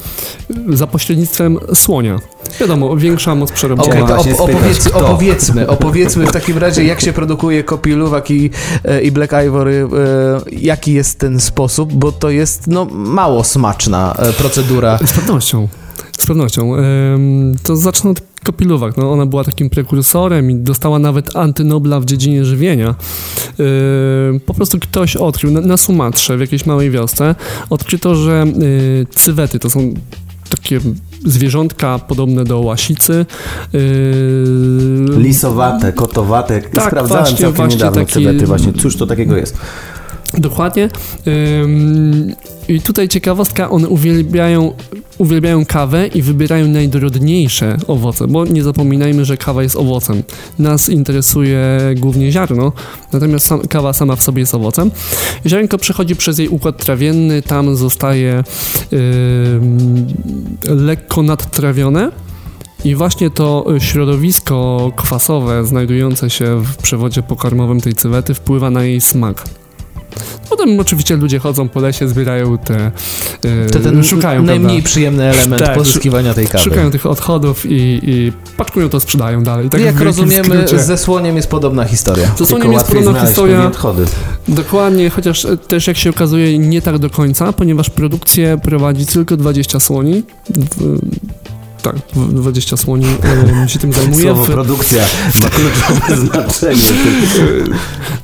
za 0.68 0.86
pośrednictwem 0.86 1.58
słonia. 1.74 2.18
Wiadomo, 2.60 2.96
większa 2.96 3.34
moc 3.34 3.52
przerobowa. 3.52 3.94
To 3.94 4.06
właśnie 4.06 4.34
op- 4.34 4.40
opowiedz, 4.40 4.86
opowiedzmy, 4.86 5.66
opowiedzmy 5.66 6.26
w 6.26 6.32
takim 6.32 6.58
razie, 6.58 6.84
jak 6.84 7.00
się 7.00 7.12
produkuje 7.12 7.64
kopiluwak 7.64 8.30
i, 8.30 8.50
e, 8.84 9.02
i 9.02 9.12
Black 9.12 9.32
Ivory, 9.46 9.88
e, 10.48 10.50
jaki 10.52 10.92
jest 10.92 11.18
ten 11.18 11.40
sposób, 11.40 11.92
bo 11.92 12.12
to 12.12 12.30
jest 12.30 12.66
no, 12.66 12.84
mało 12.90 13.44
smaczna 13.44 14.14
e, 14.18 14.32
procedura. 14.32 14.98
Z 15.06 15.12
pewnością. 15.12 15.68
Z 16.18 16.26
pewnością. 16.26 16.72
To 17.62 17.76
zacznę 17.76 18.10
od 18.10 18.20
kopiluwak. 18.52 18.96
No, 18.96 19.12
ona 19.12 19.26
była 19.26 19.44
takim 19.44 19.70
prekursorem 19.70 20.50
i 20.50 20.54
dostała 20.54 20.98
nawet 20.98 21.36
antynobla 21.36 22.00
w 22.00 22.04
dziedzinie 22.04 22.44
żywienia. 22.44 22.88
Em, 22.88 24.40
Po 24.40 24.54
prostu 24.54 24.78
ktoś 24.78 25.16
odkrył 25.16 25.52
na, 25.52 25.60
na 25.60 25.76
Sumatrze, 25.76 26.36
w 26.36 26.40
jakiejś 26.40 26.66
małej 26.66 26.90
wiosce, 26.90 27.34
odkryto, 27.70 28.14
że 28.14 28.44
y, 28.62 29.06
cywety 29.14 29.58
to 29.58 29.70
są 29.70 29.94
takie 30.48 30.80
zwierzątka 31.24 31.98
podobne 31.98 32.44
do 32.44 32.60
łasicy. 32.60 33.26
y, 33.74 33.78
Lisowate, 35.16 35.92
kotowate. 35.92 36.62
Tak, 36.62 36.86
Sprawdzałem 36.86 37.24
właśnie, 37.24 37.38
całkiem 37.38 37.56
właśnie 37.56 37.76
niedawno 37.76 38.00
taki- 38.00 38.12
cywety 38.12 38.46
właśnie. 38.46 38.72
Cóż 38.72 38.96
to 38.96 39.06
takiego 39.06 39.36
jest? 39.36 39.56
Dokładnie. 40.34 40.88
I 42.68 42.80
tutaj 42.80 43.08
ciekawostka, 43.08 43.70
one 43.70 43.88
uwielbiają, 43.88 44.72
uwielbiają 45.18 45.66
kawę 45.66 46.06
i 46.06 46.22
wybierają 46.22 46.68
najdorodniejsze 46.68 47.76
owoce, 47.86 48.26
bo 48.26 48.44
nie 48.44 48.62
zapominajmy, 48.62 49.24
że 49.24 49.36
kawa 49.36 49.62
jest 49.62 49.76
owocem. 49.76 50.22
Nas 50.58 50.88
interesuje 50.88 51.60
głównie 51.96 52.32
ziarno, 52.32 52.72
natomiast 53.12 53.46
sam, 53.46 53.60
kawa 53.60 53.92
sama 53.92 54.16
w 54.16 54.22
sobie 54.22 54.40
jest 54.40 54.54
owocem. 54.54 54.90
Ziarnko 55.46 55.78
przechodzi 55.78 56.16
przez 56.16 56.38
jej 56.38 56.48
układ 56.48 56.84
trawienny, 56.84 57.42
tam 57.42 57.76
zostaje 57.76 58.44
ym, 58.92 60.06
lekko 60.68 61.22
nadtrawione. 61.22 62.10
I 62.84 62.94
właśnie 62.94 63.30
to 63.30 63.66
środowisko 63.78 64.92
kwasowe 64.96 65.64
znajdujące 65.64 66.30
się 66.30 66.62
w 66.64 66.76
przewodzie 66.76 67.22
pokarmowym 67.22 67.80
tej 67.80 67.94
cywety 67.94 68.34
wpływa 68.34 68.70
na 68.70 68.84
jej 68.84 69.00
smak. 69.00 69.44
Potem 70.50 70.80
oczywiście 70.80 71.16
ludzie 71.16 71.38
chodzą 71.38 71.68
po 71.68 71.80
lesie, 71.80 72.08
zbierają 72.08 72.58
te. 72.58 72.90
To 73.72 73.78
ten 73.80 74.04
szukają 74.04 74.42
najmniej 74.42 74.70
prawda? 74.70 74.88
przyjemny 74.88 75.24
element 75.24 75.64
Tak, 75.64 75.74
pozyskiwania 75.74 76.34
tej 76.34 76.46
kawy. 76.46 76.64
Szukają 76.64 76.90
tych 76.90 77.06
odchodów 77.06 77.66
i, 77.66 78.00
i 78.02 78.32
paczkują 78.56 78.88
to, 78.88 79.00
sprzedają 79.00 79.42
dalej. 79.42 79.70
Tak 79.70 79.80
w 79.80 79.84
Jak 79.84 80.00
rozumiemy, 80.00 80.44
skrócie. 80.66 80.78
ze 80.84 80.98
słoniem 80.98 81.36
jest 81.36 81.48
podobna 81.48 81.84
historia. 81.84 82.26
Ze 82.26 82.32
Tylko 82.32 82.46
słoniem 82.46 82.72
jest 82.72 82.86
podobna 82.86 83.20
historia. 83.26 83.66
odchody. 83.66 84.04
Dokładnie, 84.48 85.10
chociaż 85.10 85.44
e, 85.44 85.56
też 85.56 85.86
jak 85.86 85.96
się 85.96 86.10
okazuje 86.10 86.58
nie 86.58 86.82
tak 86.82 86.98
do 86.98 87.10
końca, 87.10 87.52
ponieważ 87.52 87.90
produkcję 87.90 88.58
prowadzi 88.62 89.06
tylko 89.06 89.36
20 89.36 89.80
słoni. 89.80 90.22
W, 90.50 90.98
tak, 91.82 91.96
w- 92.14 92.32
20 92.34 92.76
słoni 92.76 93.06
e, 93.64 93.68
się 93.68 93.78
tym 93.78 93.92
zajmuje. 93.92 94.22
Słowo 94.22 94.44
produkcja 94.46 95.04
ma 95.42 95.48
kluczowe 95.50 96.16
znaczenie. 96.26 96.78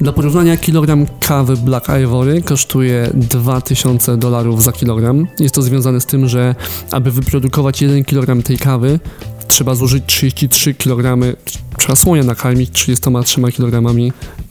Dla 0.01 0.13
porównania 0.13 0.57
kilogram 0.57 1.07
kawy 1.21 1.57
Black 1.57 1.89
Ivory 1.91 2.43
kosztuje 2.43 3.11
2000 3.15 4.17
dolarów 4.17 4.63
za 4.63 4.73
kilogram. 4.73 5.27
Jest 5.41 5.55
to 5.55 5.63
związane 5.63 6.01
z 6.01 6.07
tym, 6.07 6.29
że 6.29 6.55
aby 6.91 7.11
wyprodukować 7.11 7.83
1 7.83 8.05
kilogram 8.05 8.43
tej 8.43 8.59
kawy 8.59 9.01
trzeba 9.49 9.75
zużyć 9.75 10.05
33 10.07 10.75
kg, 10.75 11.37
trzeba 11.79 11.97
słonia 11.97 12.23
nakarmić 12.23 12.71
33 12.73 13.41
kg 13.57 13.93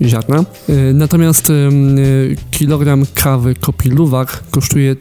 ziarna. 0.01 0.43
Y, 0.69 0.91
Natomiast 0.93 1.49
y, 1.49 2.35
kilogram 2.51 3.05
kawy 3.15 3.55
kopiluwak 3.55 4.43
kosztuje 4.51 4.95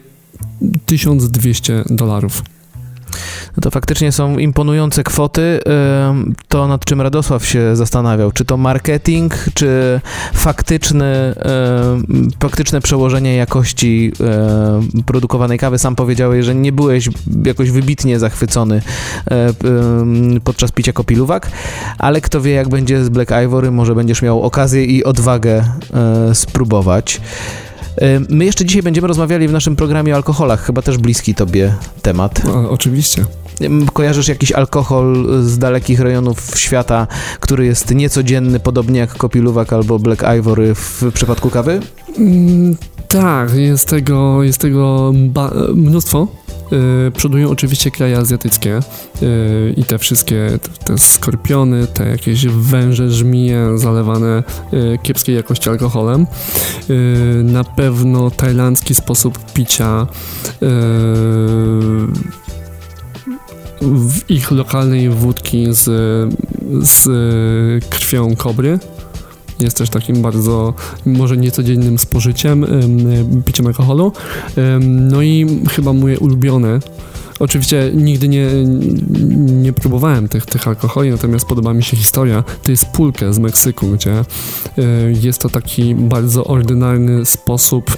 1200 0.85 1.83
dolarów. 1.89 2.43
No 3.57 3.61
to 3.61 3.71
faktycznie 3.71 4.11
są 4.11 4.37
imponujące 4.37 5.03
kwoty. 5.03 5.59
To 6.47 6.67
nad 6.67 6.85
czym 6.85 7.01
Radosław 7.01 7.45
się 7.45 7.75
zastanawiał, 7.75 8.31
czy 8.31 8.45
to 8.45 8.57
marketing, 8.57 9.33
czy 9.53 10.01
faktyczny, 10.33 11.35
faktyczne 12.39 12.81
przełożenie 12.81 13.35
jakości 13.35 14.11
produkowanej 15.05 15.59
kawy. 15.59 15.77
Sam 15.77 15.95
powiedziałeś, 15.95 16.45
że 16.45 16.55
nie 16.55 16.71
byłeś 16.71 17.09
jakoś 17.45 17.71
wybitnie 17.71 18.19
zachwycony 18.19 18.81
podczas 20.43 20.71
picia 20.71 20.93
kopiluwak, 20.93 21.51
ale 21.97 22.21
kto 22.21 22.41
wie 22.41 22.51
jak 22.51 22.69
będzie 22.69 23.03
z 23.03 23.09
Black 23.09 23.31
Ivory, 23.31 23.71
może 23.71 23.95
będziesz 23.95 24.21
miał 24.21 24.41
okazję 24.41 24.85
i 24.85 25.03
odwagę 25.03 25.63
e, 25.93 26.35
spróbować. 26.35 27.21
My 28.29 28.45
jeszcze 28.45 28.65
dzisiaj 28.65 28.83
będziemy 28.83 29.07
rozmawiali 29.07 29.47
w 29.47 29.51
naszym 29.51 29.75
programie 29.75 30.13
o 30.13 30.15
alkoholach, 30.15 30.65
chyba 30.65 30.81
też 30.81 30.97
bliski 30.97 31.35
tobie 31.35 31.73
temat. 32.01 32.41
O, 32.45 32.69
oczywiście. 32.69 33.25
Kojarzysz 33.93 34.27
jakiś 34.27 34.51
alkohol 34.51 35.27
z 35.41 35.57
dalekich 35.57 35.99
rejonów 35.99 36.51
świata, 36.55 37.07
który 37.39 37.65
jest 37.65 37.95
niecodzienny, 37.95 38.59
podobnie 38.59 38.99
jak 38.99 39.13
kopiluwak 39.13 39.73
albo 39.73 39.99
Black 39.99 40.23
Ivory 40.23 40.75
w 40.75 41.03
przypadku 41.13 41.49
kawy? 41.49 41.79
Tak, 43.13 43.55
jest 43.55 43.89
tego, 43.89 44.43
jest 44.43 44.61
tego 44.61 45.13
mnóstwo. 45.75 46.27
Yy, 46.71 47.11
przodują 47.11 47.49
oczywiście 47.49 47.91
kraje 47.91 48.17
azjatyckie 48.17 48.79
yy, 49.21 49.73
i 49.77 49.83
te 49.83 49.97
wszystkie, 49.97 50.59
te, 50.61 50.85
te 50.85 50.97
skorpiony, 50.97 51.87
te 51.87 52.09
jakieś 52.09 52.47
węże, 52.47 53.11
żmije 53.11 53.77
zalewane 53.77 54.43
yy, 54.71 54.99
kiepskiej 55.03 55.35
jakości 55.35 55.69
alkoholem. 55.69 56.27
Yy, 56.89 56.95
na 57.43 57.63
pewno 57.63 58.31
tajlandzki 58.31 58.95
sposób 58.95 59.53
picia 59.53 60.07
yy, 60.61 60.67
w 63.81 64.29
ich 64.29 64.51
lokalnej 64.51 65.09
wódki 65.09 65.67
z, 65.69 65.83
z 66.81 67.05
krwią 67.89 68.35
kobry 68.35 68.79
jest 69.59 69.77
też 69.77 69.89
takim 69.89 70.21
bardzo, 70.21 70.73
może 71.05 71.37
niecodziennym 71.37 71.97
spożyciem, 71.99 72.65
piciem 73.45 73.67
alkoholu. 73.67 74.11
No 74.79 75.21
i 75.21 75.59
chyba 75.69 75.93
moje 75.93 76.19
ulubione. 76.19 76.79
Oczywiście 77.39 77.91
nigdy 77.93 78.27
nie, 78.27 78.47
nie 79.61 79.73
próbowałem 79.73 80.27
tych, 80.27 80.45
tych 80.45 80.67
alkoholi, 80.67 81.09
natomiast 81.09 81.45
podoba 81.45 81.73
mi 81.73 81.83
się 81.83 81.97
historia. 81.97 82.43
To 82.63 82.71
jest 82.71 82.85
pulkę 82.85 83.33
z 83.33 83.39
Meksyku, 83.39 83.87
gdzie 83.87 84.19
y, 84.19 84.23
jest 85.21 85.41
to 85.41 85.49
taki 85.49 85.95
bardzo 85.95 86.45
ordynarny 86.45 87.25
sposób 87.25 87.97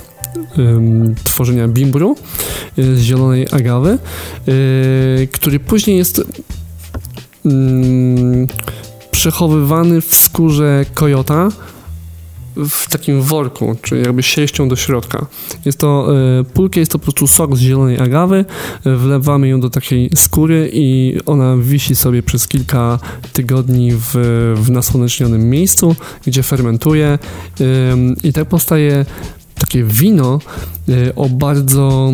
tworzenia 1.24 1.68
bimbru 1.68 2.16
y, 2.80 2.96
z 2.96 3.02
zielonej 3.02 3.48
agawy, 3.52 3.98
y, 4.48 5.28
który 5.32 5.60
później 5.60 5.98
jest 5.98 6.22
ym, 7.46 8.48
przechowywany 9.26 10.02
w 10.02 10.16
skórze 10.16 10.86
kojota 10.94 11.50
w 12.56 12.90
takim 12.90 13.22
worku, 13.22 13.76
czyli 13.82 14.02
jakby 14.02 14.24
sieścią 14.24 14.70
do 14.70 14.76
środka. 14.76 15.26
Jest 15.66 15.78
to, 15.78 16.08
y, 16.40 16.44
pulkę 16.44 16.80
jest 16.80 16.92
to 16.92 17.00
po 17.00 17.04
prostu 17.04 17.28
sok 17.28 17.56
z 17.56 17.60
zielonej 17.60 18.00
agawy, 18.00 18.46
y, 18.86 18.96
wlewamy 18.96 19.48
ją 19.48 19.60
do 19.60 19.70
takiej 19.70 20.10
skóry 20.16 20.70
i 20.74 21.18
ona 21.26 21.58
wisi 21.58 21.96
sobie 21.96 22.24
przez 22.24 22.48
kilka 22.48 23.00
tygodni 23.34 23.92
w, 23.92 24.12
w 24.56 24.72
nasłonecznionym 24.72 25.50
miejscu, 25.50 25.96
gdzie 26.26 26.44
fermentuje 26.44 27.20
ym, 27.62 28.16
i 28.24 28.34
tak 28.34 28.48
powstaje 28.48 29.06
takie 29.56 29.84
wino 29.84 30.40
y, 30.90 31.16
o 31.16 31.30
bardzo 31.30 32.14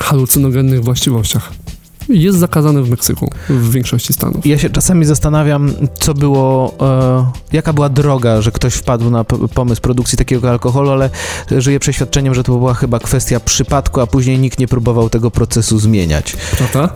halucynogennych 0.00 0.84
właściwościach. 0.84 1.65
Jest 2.08 2.38
zakazane 2.38 2.82
w 2.82 2.90
Meksyku, 2.90 3.30
w 3.48 3.70
większości 3.70 4.12
stanów. 4.12 4.46
Ja 4.46 4.58
się 4.58 4.70
czasami 4.70 5.04
zastanawiam, 5.04 5.72
co 6.00 6.14
było, 6.14 6.74
e, 6.80 7.26
jaka 7.52 7.72
była 7.72 7.88
droga, 7.88 8.42
że 8.42 8.52
ktoś 8.52 8.74
wpadł 8.74 9.10
na 9.10 9.24
p- 9.24 9.36
pomysł 9.54 9.80
produkcji 9.82 10.18
takiego 10.18 10.50
alkoholu, 10.50 10.90
ale 10.90 11.10
żyję 11.58 11.78
przeświadczeniem, 11.80 12.34
że 12.34 12.42
to 12.42 12.52
była 12.58 12.74
chyba 12.74 12.98
kwestia 12.98 13.40
przypadku, 13.40 14.00
a 14.00 14.06
później 14.06 14.38
nikt 14.38 14.58
nie 14.58 14.68
próbował 14.68 15.10
tego 15.10 15.30
procesu 15.30 15.78
zmieniać. 15.78 16.36
Prawda? 16.58 16.88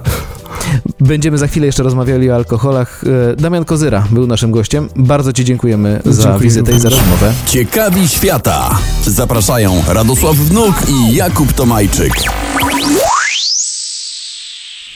Będziemy 1.01 1.39
za 1.39 1.47
chwilę 1.47 1.67
jeszcze 1.67 1.83
rozmawiali 1.83 2.31
o 2.31 2.35
alkoholach. 2.35 3.05
E, 3.33 3.37
Damian 3.37 3.65
Kozyra 3.65 4.05
był 4.11 4.27
naszym 4.27 4.51
gościem. 4.51 4.89
Bardzo 4.97 5.33
Ci 5.33 5.45
dziękujemy 5.45 6.01
za 6.05 6.23
Dziękuję 6.23 6.41
wizytę 6.41 6.73
i 6.73 6.81
za 6.81 6.89
rozmowę. 6.89 7.33
Ciekawi 7.47 8.09
świata. 8.09 8.79
Zapraszają 9.07 9.83
Radosław 9.89 10.37
Wnuk 10.37 10.75
i 10.89 11.15
Jakub 11.15 11.53
Tomajczyk. 11.53 12.13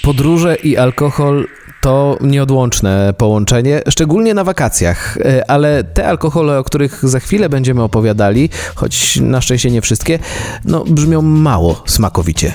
Podróże 0.05 0.55
i 0.55 0.77
alkohol 0.77 1.47
to 1.81 2.19
nieodłączne 2.21 3.15
połączenie, 3.19 3.83
szczególnie 3.89 4.35
na 4.35 4.45
wakacjach, 4.45 5.19
E, 5.25 5.51
ale 5.51 5.85
te 5.85 6.09
alkohole, 6.09 6.59
o 6.59 6.65
których 6.65 7.09
za 7.09 7.21
chwilę 7.21 7.49
będziemy 7.49 7.83
opowiadali, 7.83 8.51
choć 8.75 9.21
na 9.21 9.41
szczęście 9.41 9.71
nie 9.71 9.81
wszystkie, 9.81 10.19
no 10.65 10.85
brzmią 10.85 11.23
mało 11.23 11.83
smakowicie. 11.87 12.55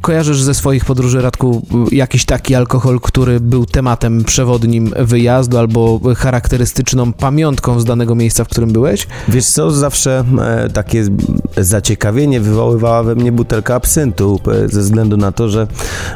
Kojarzysz 0.00 0.42
ze 0.42 0.54
swoich 0.54 0.84
podróży, 0.84 1.22
Radku, 1.22 1.62
jakiś 1.92 2.24
taki 2.24 2.54
alkohol, 2.54 3.00
który 3.00 3.40
był 3.40 3.66
tematem 3.66 4.24
przewodnim 4.24 4.92
wyjazdu 4.98 5.58
albo 5.58 6.00
charakterystyczną 6.16 7.12
pamiątką 7.12 7.80
z 7.80 7.84
danego 7.84 8.14
miejsca, 8.14 8.44
w 8.44 8.48
którym 8.48 8.72
byłeś? 8.72 9.06
Wiesz 9.28 9.46
co, 9.46 9.70
zawsze 9.70 10.24
e, 10.40 10.70
takie 10.70 11.04
zaciekawienie 11.56 12.40
wywoływała 12.40 13.02
we 13.02 13.14
mnie 13.14 13.32
butelka 13.32 13.74
absyntu, 13.74 14.40
e, 14.64 14.68
ze 14.68 14.80
względu 14.80 15.16
na 15.16 15.32
to, 15.32 15.48
że 15.48 15.66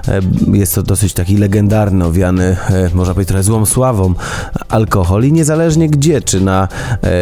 e, 0.08 0.20
jest 0.52 0.74
to 0.74 0.82
dosyć 0.82 1.12
taki 1.12 1.36
legendarny, 1.36 2.04
owiany, 2.04 2.56
można 2.94 3.14
powiedzieć 3.14 3.28
trochę 3.28 3.42
złą 3.42 3.66
sławą 3.66 4.14
alkohol 4.68 5.24
i 5.24 5.32
niezależnie 5.32 5.88
gdzie, 5.88 6.22
czy 6.22 6.40
na 6.40 6.68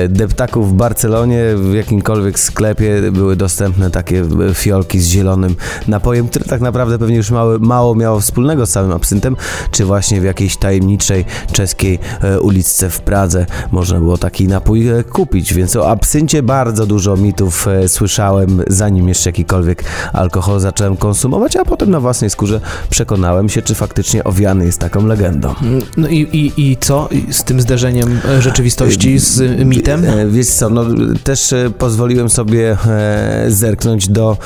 deptaku 0.08 0.64
w 0.64 0.72
Barcelonie, 0.72 1.44
w 1.56 1.74
jakimkolwiek 1.74 2.38
sklepie 2.38 3.12
były 3.12 3.36
dostępne 3.36 3.90
takie 3.90 4.24
fiolki 4.54 5.00
z 5.00 5.06
zielonym 5.06 5.56
napojem, 5.88 6.28
które 6.28 6.44
tak 6.50 6.60
naprawdę 6.60 6.98
pewnie 6.98 7.16
już 7.16 7.30
mało, 7.30 7.58
mało 7.58 7.94
miało 7.94 8.20
wspólnego 8.20 8.66
z 8.66 8.70
samym 8.70 8.92
absyntem, 8.92 9.36
czy 9.70 9.84
właśnie 9.84 10.20
w 10.20 10.24
jakiejś 10.24 10.56
tajemniczej 10.56 11.24
czeskiej 11.52 11.98
e, 12.22 12.40
uliczce 12.40 12.90
w 12.90 13.00
Pradze 13.00 13.46
można 13.70 13.98
było 13.98 14.18
taki 14.18 14.48
napój 14.48 14.88
e, 14.88 15.04
kupić, 15.04 15.54
więc 15.54 15.76
o 15.76 15.90
absyncie 15.90 16.42
bardzo 16.42 16.86
dużo 16.86 17.16
mitów 17.16 17.68
e, 17.68 17.88
słyszałem, 17.88 18.62
zanim 18.68 19.08
jeszcze 19.08 19.28
jakikolwiek 19.28 19.84
alkohol 20.12 20.60
zacząłem 20.60 20.96
konsumować, 20.96 21.56
a 21.56 21.64
potem 21.64 21.90
na 21.90 22.00
własnej 22.00 22.30
skórze 22.30 22.60
przekonałem 22.90 23.48
się, 23.48 23.62
czy 23.62 23.74
faktycznie 23.74 24.24
owiany 24.24 24.66
jest 24.66 24.78
taką 24.78 25.06
legendą. 25.06 25.54
No 25.96 26.08
i, 26.08 26.16
i, 26.16 26.70
i 26.70 26.76
co 26.76 27.08
z 27.30 27.44
tym 27.44 27.60
zderzeniem 27.60 28.20
rzeczywistości 28.40 29.18
z 29.18 29.64
mitem? 29.66 30.02
Wiesz 30.28 30.46
co, 30.46 30.70
no 30.70 30.84
też 31.24 31.54
pozwoliłem 31.78 32.28
sobie 32.28 32.76
zerknąć 33.48 34.08
do, 34.08 34.36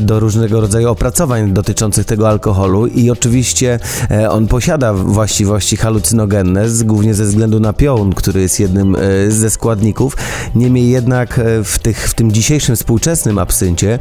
do 0.00 0.20
różnego 0.20 0.60
rodzaju 0.60 0.90
opracowań 0.90 1.21
dotyczących 1.52 2.06
tego 2.06 2.28
alkoholu 2.28 2.86
i 2.86 3.10
oczywiście 3.10 3.78
e, 4.10 4.30
on 4.30 4.46
posiada 4.46 4.92
właściwości 4.92 5.76
halucynogenne, 5.76 6.64
głównie 6.84 7.14
ze 7.14 7.24
względu 7.24 7.60
na 7.60 7.72
piołun, 7.72 8.12
który 8.12 8.40
jest 8.40 8.60
jednym 8.60 8.96
e, 8.96 9.30
ze 9.30 9.50
składników. 9.50 10.16
Niemniej 10.54 10.88
jednak 10.88 11.38
e, 11.38 11.64
w, 11.64 11.78
tych, 11.78 12.08
w 12.08 12.14
tym 12.14 12.32
dzisiejszym 12.32 12.76
współczesnym 12.76 13.38
absyncie, 13.38 13.98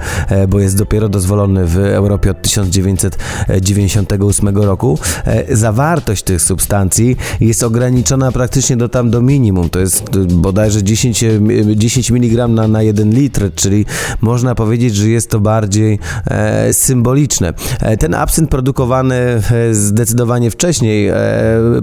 bo 0.48 0.60
jest 0.60 0.78
dopiero 0.78 1.10
dozwolony 1.10 1.66
w 1.66 1.78
Europie 1.78 2.32
od 2.32 2.42
1998 2.42 4.58
roku, 4.58 5.00
zawartość 5.52 6.24
tych 6.24 6.42
substancji 6.42 7.18
jest 7.42 7.64
ograniczona 7.64 8.32
praktycznie 8.32 8.78
do 8.78 8.90
tam 8.90 9.12
do 9.12 9.22
minimum. 9.22 9.70
To 9.70 9.80
jest 9.80 10.18
bodajże 10.28 10.84
10, 10.84 11.24
e, 11.24 11.40
10 11.76 12.12
mg 12.12 12.48
na, 12.48 12.68
na 12.68 12.82
1 12.82 13.12
litr, 13.12 13.52
czyli 13.56 13.86
można 14.22 14.56
powiedzieć, 14.56 14.96
że 14.96 15.10
jest 15.10 15.30
to 15.30 15.40
bardziej 15.40 16.00
e, 16.26 16.74
symboliczne. 16.74 17.11
E, 17.80 17.98
ten 17.98 18.14
absynt 18.14 18.50
produkowany 18.50 19.16
e, 19.16 19.42
zdecydowanie 19.74 20.52
wcześniej, 20.52 21.08
e, 21.08 21.16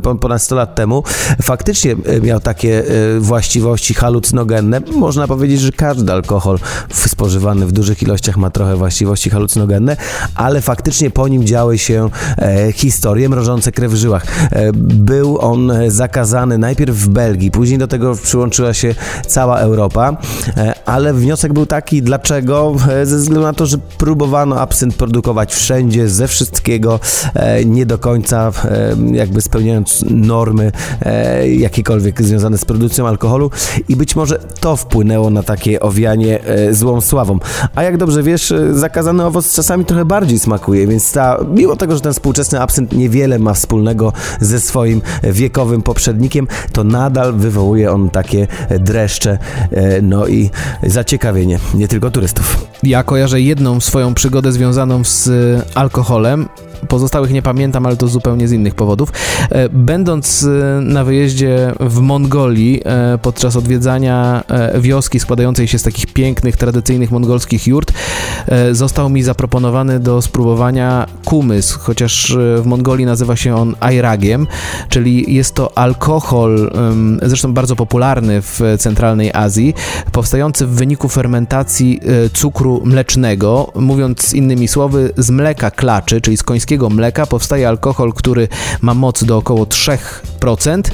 po- 0.03 0.15
ponad 0.15 0.43
100 0.43 0.55
lat 0.57 0.75
temu, 0.75 1.03
faktycznie 1.43 1.97
miał 2.23 2.41
takie 2.41 2.85
właściwości 3.19 3.95
halucynogenne. 3.95 4.81
Można 4.81 5.29
powiedzieć, 5.29 5.61
że 5.61 5.73
każdy 5.73 6.13
alkohol 6.13 6.59
spożywany 6.93 7.67
w 7.67 7.73
dużych 7.73 8.03
ilościach 8.03 8.37
ma 8.37 8.51
trochę 8.51 8.77
właściwości 8.77 9.31
halucynogenne, 9.31 9.97
ale 10.35 10.61
faktycznie 10.61 11.11
po 11.11 11.29
nim 11.29 11.47
działy 11.47 11.79
się 11.79 12.11
historie 12.75 13.29
mrożące 13.29 13.73
krew 13.73 13.93
w 13.93 13.97
żyłach. 13.97 14.27
Był 14.83 15.39
on 15.41 15.73
zakazany 15.89 16.59
najpierw 16.59 16.97
w 16.97 17.09
Belgii, 17.09 17.51
później 17.51 17.79
do 17.79 17.89
tego 17.89 18.15
przyłączyła 18.15 18.75
się 18.75 18.95
cała 19.27 19.59
Europa, 19.59 20.17
ale 20.87 21.15
wniosek 21.15 21.53
był 21.53 21.67
taki, 21.67 22.03
dlaczego? 22.03 22.77
Ze 23.05 23.17
względu 23.17 23.43
na 23.43 23.53
to, 23.53 23.67
że 23.67 23.79
próbowano 23.99 24.61
absynt 24.61 24.95
produkować 24.95 25.18
wszędzie, 25.49 26.09
ze 26.09 26.29
wszystkiego, 26.29 27.01
e, 27.35 27.65
nie 27.65 27.87
do 27.87 27.99
końca 27.99 28.53
e, 28.65 28.97
jakby 29.13 29.41
spełniając 29.41 30.05
normy 30.11 30.73
e, 31.03 31.49
jakiekolwiek 31.49 32.23
związane 32.23 32.59
z 32.59 32.65
produkcją 32.65 33.09
alkoholu 33.09 33.51
i 33.89 33.97
być 33.97 34.17
może 34.17 34.39
to 34.61 34.77
wpłynęło 34.77 35.31
na 35.31 35.43
takie 35.43 35.81
owianie 35.81 36.39
złą 36.71 37.01
sławą. 37.01 37.39
A 37.75 37.83
jak 37.83 37.97
dobrze 37.97 38.23
wiesz, 38.23 38.55
zakazany 38.73 39.25
owoc 39.25 39.55
czasami 39.55 39.85
trochę 39.85 40.05
bardziej 40.05 40.39
smakuje, 40.39 40.87
więc 40.87 41.13
ta, 41.13 41.39
mimo 41.55 41.77
tego, 41.77 41.95
że 41.95 42.01
ten 42.01 42.13
współczesny 42.13 42.61
absynt 42.61 42.93
niewiele 42.93 43.39
ma 43.39 43.55
wspólnego 43.55 44.13
ze 44.41 44.61
swoim 44.61 45.03
wiekowym 45.23 45.83
poprzednikiem, 45.83 46.49
to 46.73 46.85
nadal 46.85 47.35
wywołuje 47.35 47.93
on 47.93 48.11
takie 48.11 48.47
dreszcze, 48.81 49.39
no 50.03 50.27
i 50.27 50.51
zaciekawienie, 50.83 51.59
nie 51.75 51.89
tylko 51.89 52.11
turystów. 52.11 52.67
Ja 52.83 53.03
kojarzę 53.03 53.41
jedną 53.41 53.81
swoją 53.81 54.15
przygodę 54.15 54.53
związaną 54.53 55.05
z 55.09 55.29
e, 55.29 55.65
alkoholem. 55.75 56.49
Pozostałych 56.89 57.31
nie 57.31 57.43
pamiętam, 57.43 57.87
ale 57.87 57.97
to 57.97 58.09
zupełnie 58.09 58.49
z 58.49 58.53
innych 58.53 58.75
powodów. 58.75 59.13
E, 59.51 59.69
Będąc 59.69 60.45
e, 60.45 60.81
na 60.81 61.05
wyjeździe 61.05 61.73
w 61.81 62.01
Mongolii 62.01 62.81
e, 62.85 63.19
podczas 63.23 63.57
odwiedzania 63.57 64.45
wioski 64.81 65.21
składającej 65.21 65.69
się 65.69 65.79
z 65.79 65.83
takich 65.83 66.07
pięknych, 66.07 66.57
tradycyjnych 66.57 67.11
mongolskich 67.11 67.67
jurt, 67.67 67.93
został 68.73 69.11
mi 69.11 69.23
zaproponowany 69.23 70.01
do 70.01 70.23
spróbowania 70.23 71.07
kumys, 71.25 71.73
chociaż 71.73 72.37
w 72.37 72.67
Mongolii 72.67 73.07
nazywa 73.07 73.37
się 73.37 73.57
on 73.57 73.75
airagiem, 73.81 74.47
czyli 74.89 75.35
jest 75.35 75.55
to 75.55 75.79
alkohol, 75.79 76.71
zresztą 77.23 77.55
bardzo 77.55 77.77
popularny 77.77 78.43
w 78.43 78.61
centralnej 78.79 79.31
Azji, 79.35 79.75
powstający 80.13 80.67
w 80.67 80.71
wyniku 80.71 81.09
fermentacji 81.09 82.01
cukru 82.33 82.83
mlecznego. 82.85 83.73
Mówiąc 83.75 84.35
innymi 84.35 84.69
słowy, 84.69 85.13
z 85.17 85.31
mleka 85.31 85.71
klaczy, 85.71 86.21
czyli 86.21 86.37
z 86.37 86.43
końskiego 86.43 86.68
mleka, 86.91 87.27
powstaje 87.27 87.69
alkohol, 87.69 88.13
który 88.13 88.49
ma 88.81 88.95
moc 88.95 89.25
do 89.25 89.37
około 89.37 89.65
3% 89.65 90.79
e, 90.79 90.91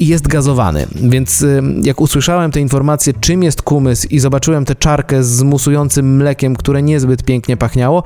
i 0.00 0.06
jest 0.06 0.28
gazowany. 0.28 0.86
Więc 0.94 1.42
y, 1.42 1.62
jak 1.82 2.00
usłyszałem 2.00 2.52
te 2.52 2.60
informacje, 2.60 3.12
czym 3.20 3.42
jest 3.42 3.62
kumys 3.62 4.12
i 4.12 4.18
zobaczyłem 4.18 4.64
tę 4.64 4.74
czarkę 4.74 5.24
z 5.24 5.42
musującym 5.42 6.16
mlekiem, 6.16 6.56
które 6.56 6.82
niezbyt 6.82 7.22
pięknie 7.22 7.56
pachniało, 7.56 8.02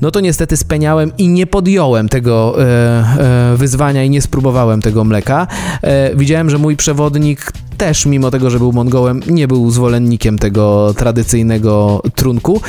no 0.00 0.10
to 0.10 0.20
niestety 0.20 0.56
speniałem 0.56 1.12
i 1.18 1.28
nie 1.28 1.46
podjąłem 1.46 2.08
tego 2.08 2.56
e, 2.58 2.64
e, 2.64 3.56
wyzwania 3.56 4.04
i 4.04 4.10
nie 4.10 4.22
spróbowałem 4.22 4.82
tego 4.82 5.04
mleka. 5.04 5.46
E, 5.82 6.16
widziałem, 6.16 6.50
że 6.50 6.58
mój 6.58 6.76
przewodnik 6.76 7.52
też, 7.76 8.06
mimo 8.06 8.30
tego, 8.30 8.50
że 8.50 8.58
był 8.58 8.72
Mongołem, 8.72 9.20
nie 9.26 9.48
był 9.48 9.70
zwolennikiem 9.70 10.38
tego 10.38 10.94
tradycyjnego 10.96 12.02
trunku. 12.14 12.60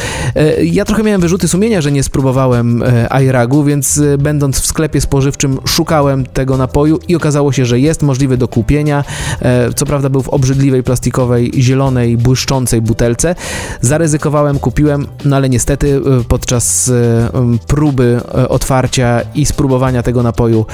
Ja 0.64 0.86
trochę 0.86 1.04
miałem 1.04 1.22
wyrzuty 1.22 1.48
sumienia, 1.48 1.82
że 1.82 1.92
nie 1.92 2.04
spróbowałem 2.04 2.84
ajragu, 3.10 3.64
więc 3.64 4.02
będąc 4.20 4.60
w 4.60 4.66
sklepie 4.66 5.02
spożywczym 5.02 5.60
szukałem 5.66 6.26
tego 6.26 6.58
napoju 6.58 7.00
i 7.08 7.16
okazało 7.16 7.52
się, 7.52 7.66
że 7.66 7.80
jest 7.80 8.02
możliwy 8.02 8.37
do 8.38 8.48
kupienia. 8.48 9.04
E, 9.42 9.74
Co 9.74 9.86
prawda 9.86 10.10
był 10.10 10.22
w 10.24 10.30
obrzydliwej 10.30 10.84
plastikowej, 10.84 11.52
zielonej, 11.58 12.18
błyszczącej 12.18 12.82
butelce. 12.82 13.36
Zaryzykowałem, 13.82 14.60
kupiłem, 14.60 15.08
no 15.26 15.36
ale 15.36 15.50
niestety 15.50 15.96
e, 16.20 16.24
podczas 16.24 16.90
e, 16.90 17.30
próby 17.68 18.22
otwarcia 18.50 19.22
i 19.36 19.46
spróbowania 19.46 20.04
tego 20.04 20.24
napoju 20.24 20.66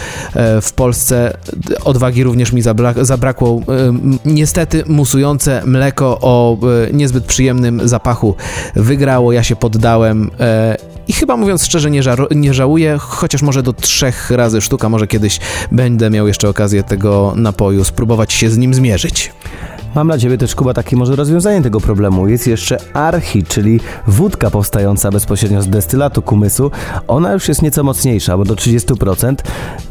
w 0.62 0.72
Polsce 0.76 1.38
odwagi 1.86 2.24
również 2.24 2.52
mi 2.54 2.62
zabra- 2.64 3.04
zabrakło. 3.06 3.62
Niestety 4.26 4.84
musujące 4.88 5.62
mleko 5.66 6.18
o 6.22 6.58
niezbyt 6.94 7.24
przyjemnym 7.26 7.88
zapachu 7.88 8.36
wygrało, 8.76 9.32
ja 9.32 9.44
się 9.44 9.56
poddałem 9.56 10.32
i 11.08 11.14
chyba 11.14 11.38
mówiąc 11.38 11.66
szczerze 11.66 11.92
nie, 11.92 12.04
żaru- 12.04 12.36
nie 12.36 12.54
żałuję, 12.54 12.98
chociaż 13.00 13.42
może 13.42 13.64
do 13.64 13.74
trzech 13.74 14.32
razy 14.32 14.62
sztuka, 14.62 14.90
może 14.90 15.08
kiedyś 15.08 15.40
będę 15.72 16.10
miał 16.10 16.28
jeszcze 16.28 16.50
okazję 16.50 16.84
tego 16.84 17.34
napoju 17.54 17.84
spróbować 17.84 18.34
się 18.34 18.50
z 18.50 18.58
nim 18.58 18.74
zmierzyć. 18.74 19.32
Mam 19.96 20.08
dla 20.08 20.18
Ciebie 20.18 20.38
też, 20.38 20.56
Kuba, 20.56 20.74
takie 20.74 20.96
może 20.96 21.16
rozwiązanie 21.16 21.62
tego 21.62 21.82
problemu. 21.82 22.28
Jest 22.28 22.48
jeszcze 22.48 22.78
archi, 22.94 23.44
czyli 23.44 23.80
wódka 24.08 24.50
powstająca 24.50 25.12
bezpośrednio 25.12 25.62
z 25.62 25.68
destylatu 25.68 26.22
kumysu. 26.22 26.72
Ona 27.08 27.34
już 27.34 27.48
jest 27.48 27.62
nieco 27.62 27.84
mocniejsza, 27.84 28.38
bo 28.38 28.44
do 28.44 28.56
30%. 28.56 29.36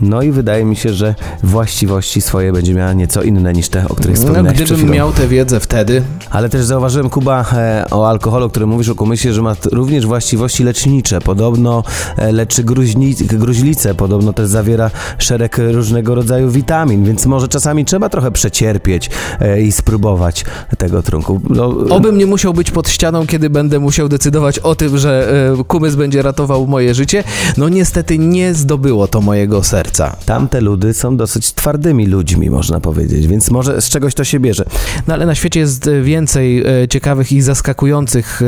No 0.01 0.23
i 0.23 0.31
wydaje 0.31 0.65
mi 0.65 0.77
się, 0.77 0.93
że 0.93 1.15
właściwości 1.43 2.21
swoje 2.21 2.53
będzie 2.53 2.75
miała 2.75 2.93
nieco 2.93 3.23
inne 3.23 3.53
niż 3.53 3.69
te, 3.69 3.89
o 3.89 3.95
których 3.95 4.17
No, 4.17 4.21
wspominałeś 4.23 4.63
przed 4.63 4.69
gdybym 4.69 4.95
miał 4.95 5.13
tę 5.13 5.29
wiedzę 5.29 5.61
wtedy, 5.61 6.03
Ale 6.31 6.49
też 6.49 6.65
zauważyłem, 6.65 7.11
Kuba, 7.11 7.45
e, 7.53 7.85
o 7.91 8.09
alkoholu, 8.09 8.47
o 8.47 8.49
którym 8.49 8.69
mówisz 8.69 8.89
o 8.89 8.95
kumysie, 8.95 9.33
że 9.33 9.43
ma 9.43 9.57
również 9.73 10.07
właściwości 10.07 10.65
lecznicze. 10.65 11.21
Podobno 11.21 11.83
e, 12.17 12.33
leczy 12.33 12.65
gruźni- 12.65 13.25
gruźlicę, 13.27 13.95
podobno 13.95 14.33
też 14.33 14.49
zawiera 14.49 14.91
szereg 15.19 15.59
różnego 15.73 16.15
rodzaju 16.15 16.51
witamin, 16.51 17.05
więc 17.05 17.27
może 17.27 17.49
czasami 17.49 17.85
trzeba 17.85 18.09
trochę 18.09 18.31
przecierpieć 18.31 19.11
e, 19.41 19.63
i 19.63 19.73
spróbować 19.73 19.92
spróbować 19.93 20.45
tego 20.79 21.03
trunku. 21.03 21.41
No, 21.51 21.69
Obym 21.91 22.19
nie 22.19 22.27
musiał 22.27 22.55
być 22.55 22.71
pod 22.71 22.89
ścianą, 22.89 23.27
kiedy 23.27 23.51
będę 23.51 23.79
musiał 23.79 24.09
decydować 24.09 24.59
o 24.59 24.75
tym, 24.75 24.99
że 24.99 25.33
e, 25.61 25.65
kumys 25.65 25.95
będzie 25.95 26.23
ratował 26.23 26.67
moje 26.67 26.95
życie. 26.95 27.25
No 27.57 27.69
niestety 27.69 28.19
nie 28.19 28.55
zdobyło 28.55 29.09
to 29.09 29.21
mojego 29.21 29.63
serca. 29.63 30.17
Tamte 30.27 30.61
ludy 30.61 30.95
są 30.95 31.17
dosyć 31.17 31.53
twardymi 31.53 32.07
ludźmi, 32.07 32.51
można 32.51 32.81
powiedzieć, 32.81 33.27
więc 33.27 33.51
może 33.51 33.81
z 33.81 33.89
czegoś 33.89 34.15
to 34.15 34.25
się 34.25 34.41
bierze. 34.41 34.65
No 35.07 35.15
ale 35.15 35.27
na 35.27 35.35
świecie 35.35 35.61
jest 35.61 35.87
e, 35.87 36.03
więcej 36.03 36.65
e, 36.83 36.89
ciekawych 36.89 37.33
i 37.33 37.43
zaskakujących 37.43 38.43
e, 38.43 38.47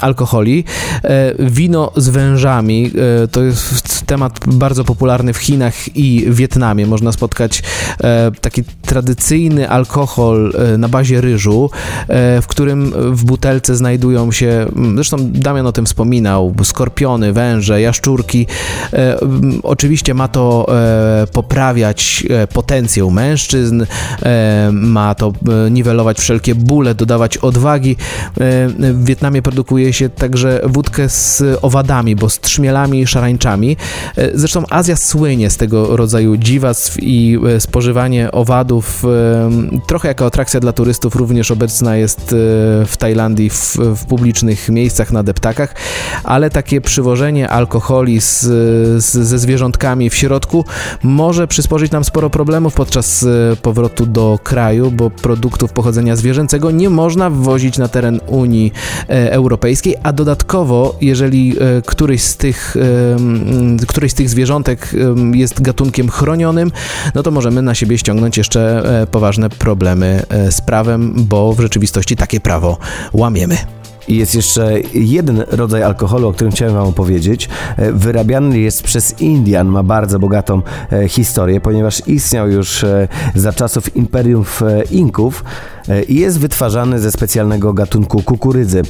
alkoholi. 0.00 0.64
E, 1.04 1.34
wino 1.38 1.92
z 1.96 2.08
wężami 2.08 2.90
e, 3.24 3.28
to 3.28 3.42
jest 3.42 4.06
temat 4.06 4.40
bardzo 4.46 4.84
popularny 4.84 5.32
w 5.32 5.38
Chinach 5.38 5.96
i 5.96 6.26
Wietnamie. 6.28 6.86
Można 6.86 7.12
spotkać 7.12 7.62
e, 8.00 8.30
taki 8.40 8.64
tradycyjny 8.82 9.68
alkohol 9.68 10.52
e, 10.58 10.67
na 10.78 10.88
bazie 10.88 11.20
ryżu, 11.20 11.70
e, 12.08 12.42
w 12.42 12.46
którym 12.46 12.92
w 13.12 13.24
butelce 13.24 13.76
znajdują 13.76 14.32
się, 14.32 14.66
mm, 14.76 14.94
zresztą 14.94 15.16
Damian 15.20 15.66
o 15.66 15.72
tym 15.72 15.86
wspominał, 15.86 16.54
skorpiony, 16.62 17.32
węże, 17.32 17.80
jaszczurki. 17.80 18.46
E, 18.92 19.20
mm, 19.20 19.60
Oczywiście 19.62 20.14
ma 20.14 20.28
to 20.28 20.66
e, 21.22 21.26
poprawiać 21.32 22.24
e, 22.30 22.46
potencjał 22.46 23.10
mężczyzn, 23.10 23.82
e, 24.22 24.70
ma 24.72 25.14
to 25.14 25.32
e, 25.66 25.70
niwelować 25.70 26.18
wszelkie 26.18 26.54
bóle, 26.54 26.94
dodawać 26.94 27.36
odwagi. 27.38 27.96
E, 28.40 28.68
W 28.92 29.04
Wietnamie 29.04 29.42
produkuje 29.42 29.92
się 29.92 30.08
także 30.08 30.60
wódkę 30.64 31.08
z 31.08 31.42
owadami, 31.62 32.16
bo 32.16 32.28
z 32.28 32.40
trzmielami 32.40 33.00
i 33.00 33.06
szarańczami. 33.06 33.76
E, 34.16 34.38
Zresztą 34.38 34.64
Azja 34.70 34.96
słynie 34.96 35.50
z 35.50 35.56
tego 35.56 35.96
rodzaju 35.96 36.36
dziwactw 36.36 36.96
i 37.02 37.38
e, 37.56 37.60
spożywanie 37.60 38.32
owadów 38.32 39.04
e, 39.04 39.50
trochę 39.86 40.08
jako 40.08 40.26
atrakcja 40.26 40.57
dla 40.60 40.72
turystów 40.72 41.16
również 41.16 41.50
obecna 41.50 41.96
jest 41.96 42.20
e, 42.20 42.36
w 42.86 42.94
Tajlandii 42.98 43.50
w, 43.50 43.76
w 43.76 44.06
publicznych 44.06 44.68
miejscach 44.68 45.12
na 45.12 45.22
deptakach, 45.22 45.74
ale 46.24 46.50
takie 46.50 46.80
przywożenie 46.80 47.48
alkoholi 47.48 48.20
z, 48.20 48.40
z, 49.04 49.04
ze 49.04 49.38
zwierzątkami 49.38 50.10
w 50.10 50.14
środku 50.14 50.64
może 51.02 51.48
przysporzyć 51.48 51.92
nam 51.92 52.04
sporo 52.04 52.30
problemów 52.30 52.74
podczas 52.74 53.22
e, 53.22 53.56
powrotu 53.56 54.06
do 54.06 54.38
kraju, 54.42 54.90
bo 54.90 55.10
produktów 55.10 55.72
pochodzenia 55.72 56.16
zwierzęcego 56.16 56.70
nie 56.70 56.90
można 56.90 57.30
wwozić 57.30 57.78
na 57.78 57.88
teren 57.88 58.20
Unii 58.26 58.72
e, 59.08 59.32
Europejskiej, 59.32 59.94
a 60.02 60.12
dodatkowo, 60.12 60.96
jeżeli 61.00 61.56
któryś 61.86 62.22
z 62.22 62.36
tych, 62.36 62.76
któryś 63.88 64.12
z 64.12 64.14
tych 64.14 64.28
zwierzątek 64.28 64.92
jest 65.32 65.62
gatunkiem 65.62 66.08
chronionym, 66.08 66.72
no 67.14 67.22
to 67.22 67.30
możemy 67.30 67.62
na 67.62 67.74
siebie 67.74 67.98
ściągnąć 67.98 68.38
jeszcze 68.38 68.82
poważne 69.10 69.50
problemy 69.50 70.22
z 70.50 70.60
prawem, 70.60 71.14
bo 71.16 71.52
w 71.52 71.60
rzeczywistości 71.60 72.16
takie 72.16 72.40
prawo 72.40 72.78
łamiemy. 73.12 73.56
I 74.08 74.16
jest 74.16 74.34
jeszcze 74.34 74.80
jeden 74.94 75.44
rodzaj 75.50 75.82
alkoholu, 75.82 76.28
o 76.28 76.32
którym 76.32 76.52
chciałem 76.52 76.74
Wam 76.74 76.86
opowiedzieć. 76.86 77.48
E, 77.76 77.92
Wyrabiany 77.92 78.58
jest 78.58 78.82
przez 78.82 79.20
Indian, 79.20 79.68
ma 79.68 79.82
bardzo 79.82 80.18
bogatą 80.18 80.62
e, 80.92 81.08
historię, 81.08 81.60
ponieważ 81.60 82.02
istniał 82.06 82.50
już 82.50 82.84
e, 82.84 83.08
za 83.34 83.52
czasów 83.52 83.96
imperiów 83.96 84.62
e, 84.62 84.82
Inków 84.82 85.44
i 86.08 86.14
jest 86.14 86.40
wytwarzany 86.40 86.98
ze 86.98 87.10
specjalnego 87.10 87.72
gatunku 87.72 88.22
kukurydzy. 88.22 88.82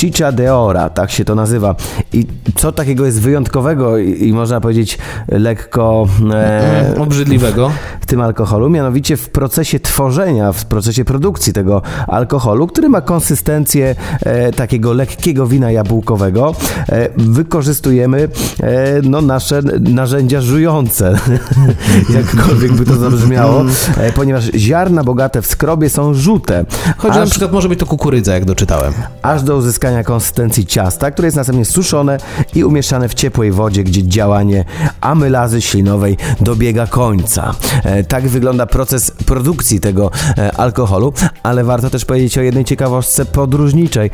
Chicha 0.00 0.32
de 0.32 0.54
ora, 0.54 0.90
tak 0.90 1.10
się 1.10 1.24
to 1.24 1.34
nazywa. 1.34 1.74
I 2.12 2.26
co 2.54 2.72
takiego 2.72 3.06
jest 3.06 3.20
wyjątkowego 3.20 3.98
i, 3.98 4.28
i 4.28 4.32
można 4.32 4.60
powiedzieć 4.60 4.98
lekko 5.28 6.06
e, 6.32 6.94
Obrzydliwego. 6.98 7.70
W 8.06 8.08
tym 8.08 8.20
alkoholu, 8.20 8.70
mianowicie 8.70 9.16
w 9.16 9.28
procesie 9.28 9.80
tworzenia, 9.80 10.52
w 10.52 10.64
procesie 10.64 11.04
produkcji 11.04 11.52
tego 11.52 11.82
alkoholu, 12.06 12.66
który 12.66 12.88
ma 12.88 13.00
konsystencję 13.00 13.94
e, 14.20 14.52
takiego 14.52 14.92
lekkiego 14.92 15.46
wina 15.46 15.70
jabłkowego, 15.70 16.54
e, 16.88 17.08
wykorzystujemy 17.16 18.28
e, 18.62 19.00
no, 19.02 19.20
nasze 19.20 19.62
narzędzia 19.80 20.40
żujące, 20.40 21.18
jakkolwiek 22.16 22.72
by 22.72 22.84
to 22.84 22.96
zabrzmiało, 22.96 23.64
e, 23.96 24.12
ponieważ 24.12 24.44
ziarna 24.54 25.04
bogate 25.04 25.42
w 25.42 25.46
skrobie 25.46 25.90
są 25.90 26.14
żółte, 26.14 26.64
Choć 26.96 27.14
na 27.14 27.22
aż, 27.22 27.30
przykład 27.30 27.52
może 27.52 27.68
być 27.68 27.78
to 27.78 27.86
kukurydza, 27.86 28.34
jak 28.34 28.44
doczytałem. 28.44 28.92
aż 29.22 29.42
do 29.42 29.56
uzyskania 29.56 30.04
konsystencji 30.04 30.66
ciasta, 30.66 31.10
które 31.10 31.26
jest 31.26 31.36
następnie 31.36 31.64
suszone 31.64 32.18
i 32.54 32.64
umieszczane 32.64 33.08
w 33.08 33.14
ciepłej 33.14 33.52
wodzie, 33.52 33.84
gdzie 33.84 34.08
działanie 34.08 34.64
amylazy 35.00 35.62
ślinowej 35.62 36.16
dobiega 36.40 36.86
końca. 36.86 37.54
E, 37.96 38.04
tak 38.04 38.28
wygląda 38.28 38.66
proces 38.66 39.10
produkcji 39.10 39.80
tego 39.80 40.10
e, 40.38 40.52
alkoholu, 40.56 41.12
ale 41.42 41.64
warto 41.64 41.90
też 41.90 42.04
powiedzieć 42.04 42.38
o 42.38 42.42
jednej 42.42 42.64
ciekawostce 42.64 43.24
podróżniczej. 43.24 44.10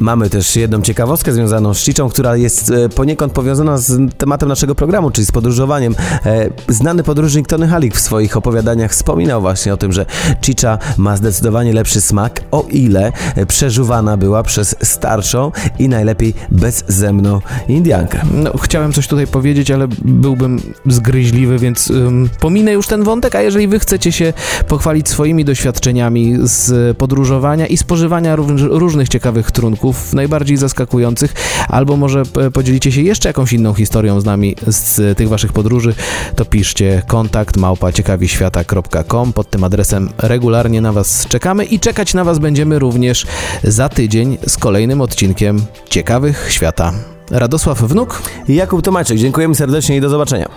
Mamy 0.00 0.30
też 0.30 0.56
jedną 0.56 0.82
ciekawostkę 0.82 1.32
związaną 1.32 1.74
z 1.74 1.78
Chichą, 1.84 2.08
która 2.08 2.36
jest 2.36 2.70
e, 2.70 2.88
poniekąd 2.88 3.32
powiązana 3.32 3.78
z 3.78 4.16
tematem 4.18 4.48
naszego 4.48 4.74
programu, 4.74 5.10
czyli 5.10 5.26
z 5.26 5.32
podróżowaniem. 5.32 5.94
E, 6.26 6.50
Znany 6.68 7.02
podróżnik 7.02 7.46
Tony 7.46 7.68
Halik 7.68 7.94
w 7.96 8.00
swoich 8.00 8.36
opowiadaniach 8.36 8.90
wspominał 8.90 9.40
właśnie 9.40 9.74
o 9.74 9.76
tym, 9.76 9.92
że 9.92 10.06
Chicha 10.44 10.78
ma 10.96 11.16
zdecydowanie 11.16 11.72
lepszy 11.72 12.00
smak, 12.00 12.40
o 12.50 12.66
ile 12.70 13.12
e, 13.36 13.46
przeżuwana 13.46 14.16
była 14.16 14.42
przez 14.42 14.76
starszą 14.82 15.52
i 15.78 15.88
najlepiej 15.88 16.34
bezzemną 16.50 17.40
Indiankę. 17.68 18.20
No, 18.34 18.58
chciałem 18.58 18.92
coś 18.92 19.06
tutaj 19.06 19.26
powiedzieć, 19.26 19.70
ale 19.70 19.88
byłbym 20.02 20.60
zgryźliwy, 20.86 21.58
więc 21.58 21.90
ym, 21.90 22.28
pominę 22.40 22.72
już 22.72 22.86
ten 22.86 23.04
wątek, 23.04 23.34
a 23.34 23.42
jeżeli 23.42 23.68
wy 23.68 23.78
chcecie 23.78 24.12
się 24.12 24.32
pochwalić 24.68 25.08
swoimi 25.08 25.44
doświadczeniami 25.44 26.36
z 26.42 26.96
podróżowania 26.96 27.66
i 27.66 27.76
spożywania 27.76 28.36
róż, 28.36 28.62
różnych 28.62 29.08
ciekawych 29.08 29.50
trunków, 29.50 29.87
najbardziej 30.12 30.56
zaskakujących, 30.56 31.34
albo 31.68 31.96
może 31.96 32.22
p- 32.22 32.50
podzielicie 32.50 32.92
się 32.92 33.02
jeszcze 33.02 33.28
jakąś 33.28 33.52
inną 33.52 33.74
historią 33.74 34.20
z 34.20 34.24
nami 34.24 34.56
z 34.66 35.18
tych 35.18 35.28
waszych 35.28 35.52
podróży, 35.52 35.94
to 36.36 36.44
piszcie 36.44 37.02
kontakt 37.06 37.56
małpa 37.56 37.92
ciekawiświata.com 37.92 39.32
pod 39.32 39.50
tym 39.50 39.64
adresem 39.64 40.08
regularnie 40.18 40.80
na 40.80 40.92
was 40.92 41.26
czekamy 41.28 41.64
i 41.64 41.80
czekać 41.80 42.14
na 42.14 42.24
was 42.24 42.38
będziemy 42.38 42.78
również 42.78 43.26
za 43.64 43.88
tydzień 43.88 44.38
z 44.46 44.56
kolejnym 44.56 45.00
odcinkiem 45.00 45.62
Ciekawych 45.90 46.46
Świata. 46.50 46.92
Radosław 47.30 47.78
Wnuk, 47.82 48.22
I 48.48 48.54
Jakub 48.54 48.82
Tomaczek, 48.82 49.18
dziękujemy 49.18 49.54
serdecznie 49.54 49.96
i 49.96 50.00
do 50.00 50.08
zobaczenia. 50.08 50.48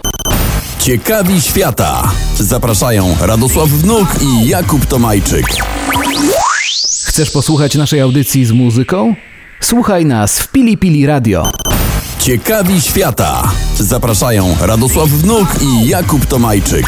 Ciekawi 0.80 1.41
świata. 1.41 2.12
Zapraszają 2.39 3.15
Radosław 3.22 3.70
Wnuk 3.70 4.08
i 4.22 4.48
Jakub 4.48 4.86
Tomajczyk. 4.86 5.46
Chcesz 7.12 7.32
posłuchać 7.32 7.76
naszej 7.76 8.02
audycji 8.02 8.45
z 8.45 8.52
muzyką? 8.52 9.15
Słuchaj 9.60 10.06
nas 10.06 10.39
w 10.39 10.52
Pili 10.52 10.78
Pili 10.78 11.06
Radio. 11.06 11.52
Ciekawi 12.19 12.82
świata. 12.82 13.52
Zapraszają 13.80 14.56
Radosław 14.62 15.10
Wnuk 15.10 15.47
i 15.62 15.88
Jakub 15.88 16.26
Tomajczyk. 16.26 16.86